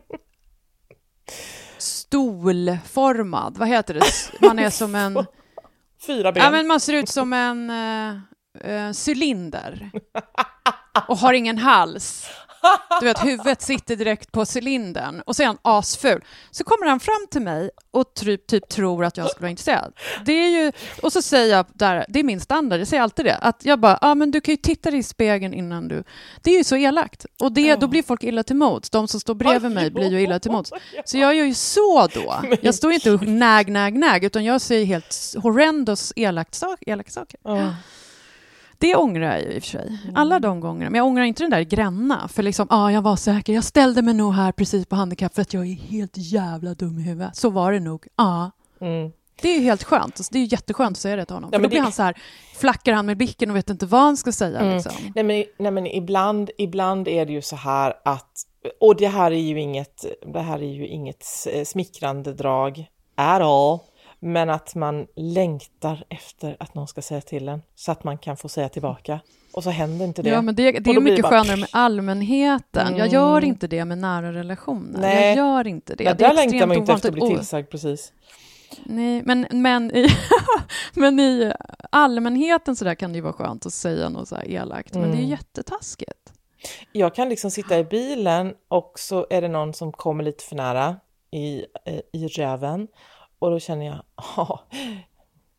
[1.79, 4.03] stolformad, vad heter det?
[4.47, 5.27] Man är som en...
[6.07, 6.45] Fyra ben.
[6.45, 8.15] Ja, men man ser ut som en eh,
[8.73, 9.91] eh, cylinder
[11.09, 12.27] och har ingen hals.
[13.01, 16.25] Du vet, huvudet sitter direkt på cylindern och så är han asful.
[16.51, 19.93] Så kommer han fram till mig och typ, typ tror att jag skulle vara intresserad.
[20.25, 23.25] Det är ju, och så säger jag, där, det är min standard, jag säger alltid
[23.25, 25.89] det, att jag bara, ja ah, men du kan ju titta dig i spegeln innan
[25.89, 26.05] du...
[26.43, 27.27] Det är ju så elakt.
[27.41, 28.91] Och det, då blir folk illa till mots.
[28.91, 30.73] De som står bredvid mig blir ju illa till mots.
[31.05, 32.43] Så jag gör ju så då.
[32.61, 37.11] Jag står inte och näg, näg, näg, utan jag säger helt horrendous elakt sak, elaka
[37.11, 37.41] saker.
[37.43, 37.75] Ja.
[38.79, 39.99] Det ångrar jag ju i och för sig.
[40.15, 40.91] Alla de gångerna.
[40.91, 42.29] Men jag ångrar inte den där Gränna.
[42.29, 43.53] För liksom, ja, ah, jag var säker.
[43.53, 46.99] Jag ställde mig nog här precis på handikapp för att jag är helt jävla dum
[46.99, 47.37] i huvudet.
[47.37, 48.07] Så var det nog.
[48.17, 48.51] Ja.
[48.81, 49.13] Mm.
[49.43, 50.05] Det är ju helt skönt.
[50.17, 51.51] Alltså, Det är ju jätteskönt att säga det till honom.
[51.53, 52.17] Ja, för men då blir det- han så här,
[52.55, 54.61] flackar han med blicken och vet inte vad han ska säga.
[54.61, 54.75] Mm.
[54.75, 54.93] Liksom.
[55.15, 58.31] Nej, men, nej men ibland, ibland är det ju så här att,
[58.81, 63.41] och det här är ju inget, det här är ju inget eh, smickrande drag at
[63.43, 63.79] all,
[64.21, 68.37] men att man längtar efter att någon ska säga till en så att man kan
[68.37, 69.21] få säga tillbaka.
[69.53, 70.31] Och så händer inte det.
[70.31, 72.97] Ja, men det, det är mycket bara- skönare med allmänheten.
[72.97, 75.01] Jag gör inte det med nära relationer.
[75.01, 75.27] Nej.
[75.29, 76.05] Jag gör inte det.
[76.05, 78.13] Nej, det är där längtar man inte efter att bli tillsagd precis.
[78.85, 80.09] Nej, men, men, i,
[80.95, 81.53] men i
[81.91, 84.95] allmänheten så där kan det ju vara skönt att säga något så här elakt.
[84.95, 86.33] Men det är ju jättetaskigt.
[86.93, 90.57] Jag kan liksom sitta i bilen och så är det någon som kommer lite för
[90.57, 90.97] nära
[91.31, 92.89] i, eh, i röven
[93.39, 94.03] och då känner jag,
[94.37, 94.61] "Ja,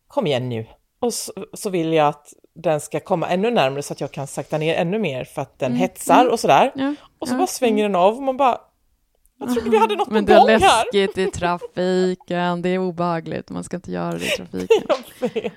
[0.08, 0.66] kom igen nu.
[1.00, 4.28] Och så, så vill jag att den ska komma ännu närmare så att jag kan
[4.28, 6.72] sakta ner ännu mer för att den hetsar och sådär.
[6.76, 8.58] Ja, Och så ja, bara svänger den av och man bara,
[9.40, 10.60] jag trodde vi hade något Men på det är gång här.
[10.94, 14.84] läskigt i trafiken, det är obehagligt, man ska inte göra det i trafiken.
[15.20, 15.54] Jag vet.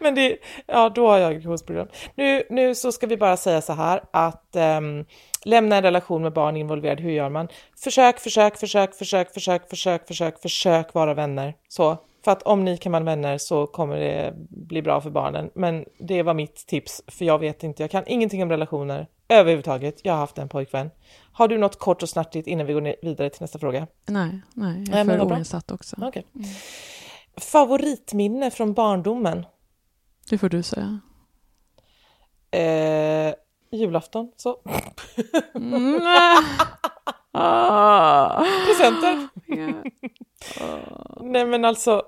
[0.00, 0.36] Men det,
[0.66, 1.88] ja, då har jag aggressionsproblem.
[2.14, 5.04] Nu, nu så ska vi bara säga så här att ehm,
[5.44, 7.48] lämna en relation med barn involverad, hur gör man?
[7.76, 11.54] Försök, försök, försök, försök, försök, försök, försök, försök vara vänner.
[11.68, 15.50] Så, för att om ni kan vara vänner så kommer det bli bra för barnen.
[15.54, 20.00] Men det var mitt tips, för jag vet inte, jag kan ingenting om relationer överhuvudtaget.
[20.02, 20.90] Jag har haft en pojkvän.
[21.32, 23.86] Har du något kort och snärtigt innan vi går vidare till nästa fråga?
[24.06, 25.96] Nej, nej, jag är för oinsatt också.
[26.02, 26.26] Okej.
[27.36, 29.46] Favoritminne från barndomen?
[30.30, 31.00] Det får du säga.
[32.50, 33.34] Eh,
[33.76, 34.56] julafton, så.
[35.54, 36.00] Mm.
[37.36, 38.44] Ah.
[38.66, 39.28] Presenter.
[39.46, 39.82] Ja.
[41.20, 42.02] Nej men alltså,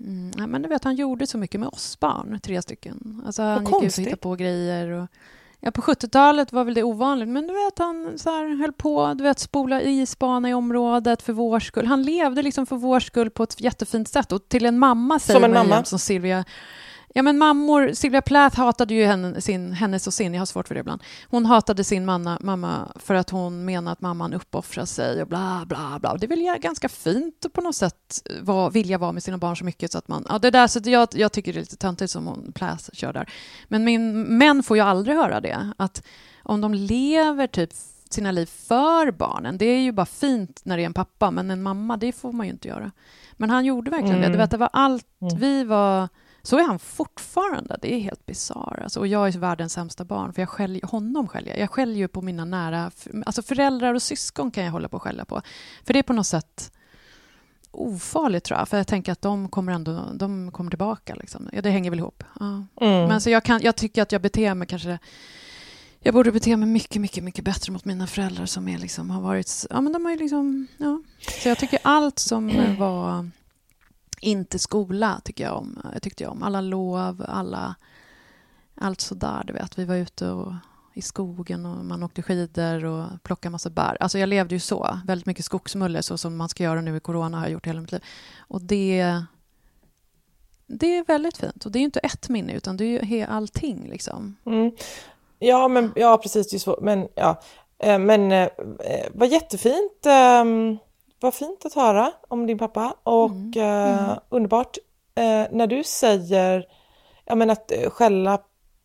[0.00, 3.22] Mm, men du vet, han gjorde så mycket med oss barn, tre stycken.
[3.26, 4.88] Alltså, han gick ut och hittade på grejer.
[4.90, 5.08] Och,
[5.60, 9.14] ja, på 70-talet var väl det ovanligt, men du vet, han så här, höll på
[9.14, 11.86] du vet, spola isbana i området för vår skull.
[11.86, 14.32] Han levde liksom för vår skull på ett jättefint sätt.
[14.32, 15.74] Och till en mamma säger Som en man mamma?
[15.74, 16.44] jämt som Silvia
[17.14, 20.68] Ja, men mammor, Sylvia Plath hatade ju henne, sin, hennes och sin, jag har svårt
[20.68, 21.02] för det ibland.
[21.28, 25.64] Hon hatade sin mamma, mamma för att hon menar att mamman uppoffrar sig och bla
[25.68, 26.16] bla bla.
[26.16, 29.64] Det är väl ganska fint på något sätt var, vilja vara med sina barn så
[29.64, 30.26] mycket så att man...
[30.28, 33.12] Ja, det där, så jag, jag tycker det är lite töntigt som hon Plath kör
[33.12, 33.30] där.
[33.68, 35.72] Men min, män får ju aldrig höra det.
[35.76, 36.02] Att
[36.42, 37.70] om de lever typ
[38.10, 41.50] sina liv för barnen, det är ju bara fint när det är en pappa, men
[41.50, 42.90] en mamma, det får man ju inte göra.
[43.32, 44.28] Men han gjorde verkligen det.
[44.28, 45.06] Du vet, det var allt,
[45.38, 46.08] vi var...
[46.42, 47.78] Så är han fortfarande.
[47.82, 48.78] Det är helt bisarrt.
[48.82, 51.58] Alltså, och jag är världens sämsta barn, för jag skäll, honom skäller jag.
[51.58, 52.90] Jag skäller ju på mina nära...
[53.26, 55.42] Alltså föräldrar och syskon kan jag hålla på och skälla på.
[55.84, 56.72] För det är på något sätt...
[57.70, 61.14] ofarligt tror jag, för jag tänker att de kommer ändå de kommer tillbaka.
[61.14, 61.48] Liksom.
[61.52, 62.24] Ja, det hänger väl ihop.
[62.40, 62.46] Ja.
[62.80, 63.08] Mm.
[63.08, 64.98] Men så jag, kan, jag tycker att jag beter mig kanske...
[66.00, 69.20] Jag borde bete mig mycket, mycket, mycket bättre mot mina föräldrar som är liksom, har
[69.20, 69.66] varit...
[69.70, 70.66] Ja, men de har ju liksom...
[70.76, 71.02] Ja.
[71.42, 73.30] Så jag tycker allt som var
[74.20, 75.82] inte skola tycker jag om.
[75.94, 76.42] Eh, tyckte jag om.
[76.42, 77.74] Alla lov, alla...
[78.80, 79.78] Allt sådär, du vet.
[79.78, 80.52] Vi var ute och,
[80.94, 83.96] i skogen och man åkte skidor och plockade massa bär.
[84.00, 84.98] Alltså jag levde ju så.
[85.06, 87.80] Väldigt mycket skogsmulle, så som man ska göra nu i corona, har jag gjort hela
[87.80, 88.04] mitt liv.
[88.38, 89.22] Och det...
[90.66, 91.66] Det är väldigt fint.
[91.66, 94.36] Och det är ju inte ett minne, utan det är ju allting liksom.
[94.46, 94.72] Mm.
[95.38, 96.50] Ja, men, ja, precis.
[96.50, 96.78] Det är så.
[96.82, 97.42] Men, ja.
[97.78, 98.48] Eh, men eh,
[98.80, 100.06] eh, vad jättefint.
[100.06, 100.44] Eh,
[101.20, 102.94] vad fint att höra om din pappa.
[103.02, 104.78] Och eh, underbart
[105.14, 106.66] eh, när du säger
[107.24, 108.38] ja, men att eh, skälla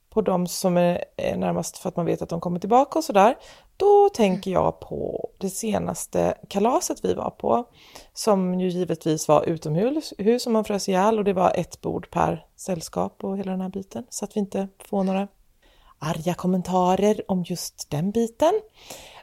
[0.09, 3.05] på dem som är, är närmast för att man vet att de kommer tillbaka och
[3.05, 3.37] sådär.
[3.77, 7.65] Då tänker jag på det senaste kalaset vi var på.
[8.13, 12.09] Som ju givetvis var utomhus, hus som man frös ihjäl och det var ett bord
[12.09, 14.05] per sällskap och hela den här biten.
[14.09, 15.27] Så att vi inte får några
[15.99, 18.53] arga kommentarer om just den biten.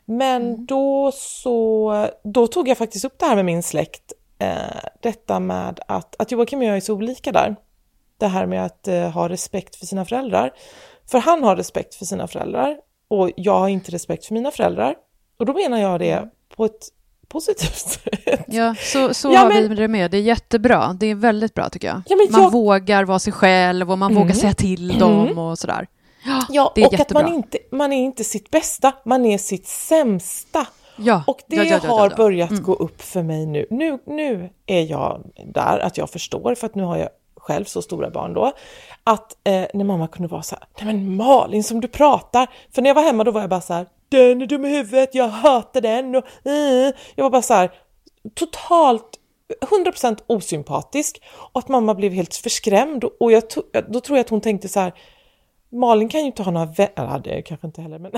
[0.04, 4.12] Men då så, då tog jag faktiskt upp det här med min släkt.
[4.38, 4.54] Eh,
[5.02, 7.56] detta med att, att Joakim och jag är så olika där.
[8.18, 10.52] Det här med att eh, ha respekt för sina föräldrar.
[11.10, 12.76] För han har respekt för sina föräldrar
[13.08, 14.94] och jag har inte respekt för mina föräldrar.
[15.38, 16.88] Och då menar jag det på ett
[17.28, 18.44] positivt sätt.
[18.46, 20.10] Ja, så, så Ja, har men- vi det med.
[20.10, 20.96] Det är jättebra.
[21.00, 22.02] Det är väldigt bra tycker jag.
[22.08, 25.86] Ja, man jag- vågar vara sig själv och man vågar säga till dem och sådär.
[26.24, 27.20] Ja, är och jättebra.
[27.20, 30.66] att man inte, man är inte sitt bästa, man är sitt sämsta.
[30.96, 32.16] Ja, Och det ja, ja, ja, ja, har ja.
[32.16, 33.66] börjat gå upp för mig nu.
[33.70, 33.98] nu.
[34.06, 38.10] Nu är jag där, att jag förstår, för att nu har jag själv så stora
[38.10, 38.52] barn då,
[39.04, 42.82] att eh, när mamma kunde vara så här, nej men Malin som du pratar, för
[42.82, 45.14] när jag var hemma då var jag bara så här, den är dum i huvudet,
[45.14, 46.94] jag hatar den och eh.
[47.14, 47.70] jag var bara så här,
[48.34, 49.16] totalt
[49.60, 53.42] 100% osympatisk och att mamma blev helt förskrämd och jag
[53.88, 54.92] då tror jag att hon tänkte så här,
[55.72, 58.12] Malin kan ju inte ha några vänner, eller hade jag kanske inte heller, men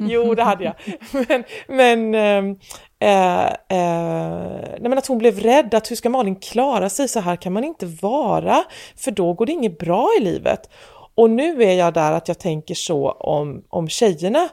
[0.00, 0.74] jo det hade jag.
[1.12, 7.08] Men, men, eh, nej, men att hon blev rädd, att hur ska Malin klara sig,
[7.08, 8.64] så här kan man inte vara,
[8.96, 10.70] för då går det inget bra i livet.
[11.14, 14.48] Och nu är jag där att jag tänker så om, om tjejerna,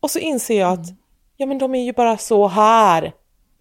[0.00, 0.86] och så inser jag att
[1.36, 3.12] ja men de är ju bara så här.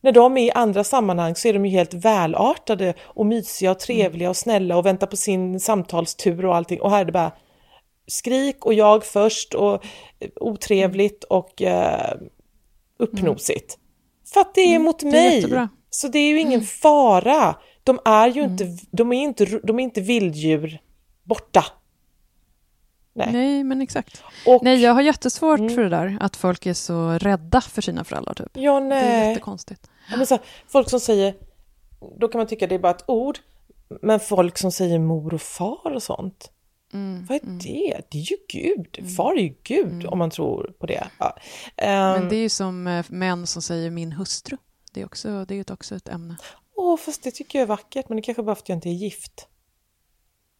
[0.02, 3.80] När de är i andra sammanhang så är de ju helt välartade och mysiga och
[3.80, 6.82] trevliga och snälla och väntar på sin samtalstur och allting.
[6.82, 7.32] Och här är det bara
[8.08, 9.74] skrik och jag först och
[10.20, 12.18] eh, otrevligt och eh,
[13.00, 13.78] uppnosigt.
[14.34, 15.36] För att det är mot det är mig.
[15.36, 15.70] jättebra.
[15.90, 17.56] Så det är ju ingen fara.
[17.84, 20.80] De är ju inte, de är inte, de är inte vilddjur
[21.24, 21.66] borta.
[23.14, 23.30] Nej.
[23.34, 24.24] Nej, men exakt.
[24.48, 25.76] Och, Nej, jag har jättesvårt Mm.
[25.76, 28.34] för det där, att folk är så rädda för sina föräldrar.
[28.34, 28.48] Typ.
[28.54, 29.30] ja, Det är nej.
[29.30, 29.90] jättekonstigt.
[30.10, 31.36] Men så, här, folk som säger,
[32.20, 33.40] då kan man tycka det är bara ett ord,
[34.02, 36.52] men folk som säger mor och far och sånt.
[36.94, 38.02] Mm, Vad är det?
[38.12, 39.16] Det är ju Gud.
[39.18, 41.08] Far är ju Gud om man tror på det.
[41.20, 41.38] Ja.
[41.78, 44.58] Ehm, Men det är ju som eh, män som säger min hustru.
[44.94, 46.38] Det är, också, det är ju också ett ämne.
[46.76, 48.90] Åh, fast det tycker jag är vackert, men det kanske bara för att jag inte
[48.90, 49.48] är gift.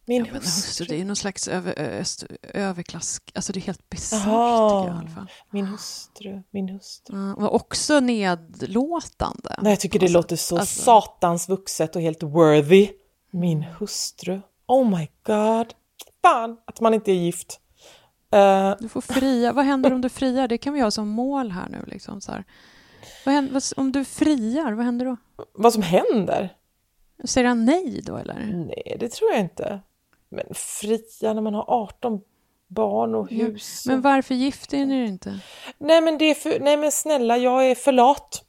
[0.06, 0.50] Min Ja, hustru.
[0.50, 3.22] hustru, det är någon slags över, öst, överklass...
[3.34, 5.32] Alltså det är helt bisarrt tycker jag i alla fall.
[5.50, 7.18] Min hustru, min hustru.
[7.18, 9.56] Ja, och också nedlåtande.
[9.62, 12.90] Nej, jag tycker det låter så Alltså, satans vuxet och helt worthy.
[13.32, 14.42] Min hustru.
[14.68, 15.74] Oh my god.
[16.22, 17.60] Fan att man inte är gift.
[18.32, 19.54] Eh, Du får fria.
[19.54, 20.48] Vad händer om du friar?
[20.48, 21.84] Det kan vi ha som mål här nu.
[21.88, 22.44] Liksom, så här.
[23.26, 25.18] Vad händer, om du friar, vad händer då?
[25.54, 26.56] vad som händer?
[27.26, 28.40] Säger han nej då eller?
[28.68, 29.80] Nej, det tror jag inte.
[30.32, 32.22] Men fria när man har 18
[32.68, 33.84] barn och Ja, hus.
[33.88, 35.40] Men varför gifter ni er inte?
[35.78, 36.60] Nej, men det är för...
[36.60, 38.44] Nej, men snälla, jag är för lat.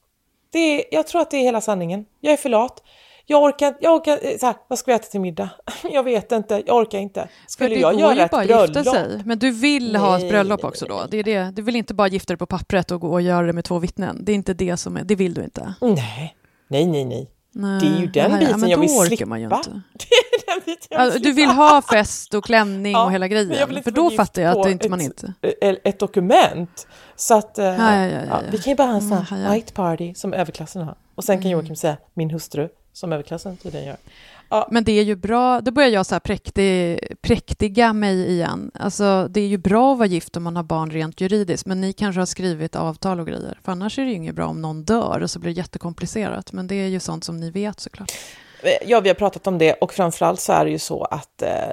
[0.51, 0.83] Det är...
[0.91, 2.05] Jag tror att det är hela sanningen.
[2.19, 2.83] Jag är för lat.
[3.25, 5.49] Jag orkar, jag orkar, eh, så här, vad ska vi äta till middag?
[5.91, 7.27] Jag vet inte, jag orkar inte.
[7.47, 8.67] Skulle jag göra ett bröllop?
[8.67, 9.21] gifta sig.
[9.25, 11.05] Men du vill ha Nej, ett bröllop också då?
[11.09, 11.51] Det är det.
[11.55, 13.79] Du vill inte bara gifta dig på pappret och gå och göra det med två
[13.79, 14.25] vittnen?
[14.25, 15.03] Det är inte det som är...
[15.03, 15.73] Det vill du inte?
[15.81, 16.35] Nej,
[16.67, 17.29] nej, nej, nej.
[17.51, 17.79] Nej.
[17.81, 19.25] Det är ju den Nej, biten men jag vill slippa.
[19.25, 19.81] Man ju inte.
[20.95, 23.83] Alltså, du vill ha fest och klänning Ja, och hela grejen?
[23.83, 25.33] För då fattar jag att det inte ett, man inte...
[25.61, 26.87] eh, Ett dokument.
[27.15, 29.43] Så att eh, Ja, ja, vi kan ju bara ha en sån Mm, här ja,
[29.47, 29.53] ja.
[29.53, 30.95] white party som överklassen har.
[31.15, 33.97] Och sen kan Joakim säga min hustru, som överklassen tydligen gör.
[34.69, 38.71] Men det är ju bra, då börjar jag så här präktig, präktiga mig igen.
[38.73, 41.81] Alltså, det är ju bra att vara gift om man har barn rent juridiskt, men
[41.81, 43.59] ni kanske har skrivit avtal och grejer.
[43.63, 46.51] För annars är det ju inget bra om någon dör och så blir det jättekomplicerat.
[46.53, 48.11] Men det är ju sånt som ni vet såklart.
[48.63, 51.41] Eh, Ja, vi har pratat om det och framförallt så är det ju så att
[51.41, 51.69] eh,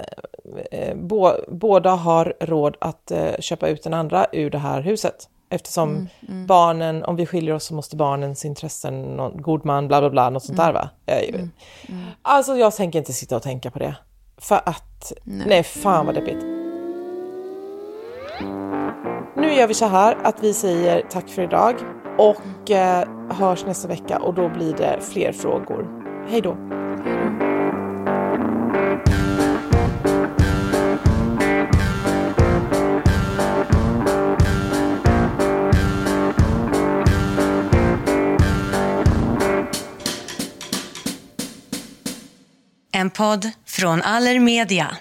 [0.70, 5.28] eh, bo, båda har råd att eh, köpa ut den andra ur det här huset.
[5.52, 10.00] Eftersom Mm, barnen, om vi skiljer oss så måste barnens intressen, någon god man, bla
[10.00, 10.74] bla bla, något sånt Mm.
[10.74, 10.88] där va?
[11.06, 11.48] Jag,
[12.22, 13.94] Alltså jag tänker inte sitta och tänka på det.
[14.38, 16.44] För att, nej, fan vad deppigt.
[19.36, 21.74] Nu gör vi så här att vi säger tack för idag
[22.18, 25.99] och eh, hörs nästa vecka och då blir det fler frågor.
[26.30, 26.56] Hej då!
[42.92, 44.96] En podd från Allermedia.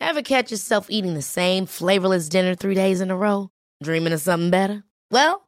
[0.00, 3.48] Ever catch yourself eating the same flavorless dinner three days in a row?
[3.84, 4.82] Dreaming of something better?
[5.10, 5.47] Well,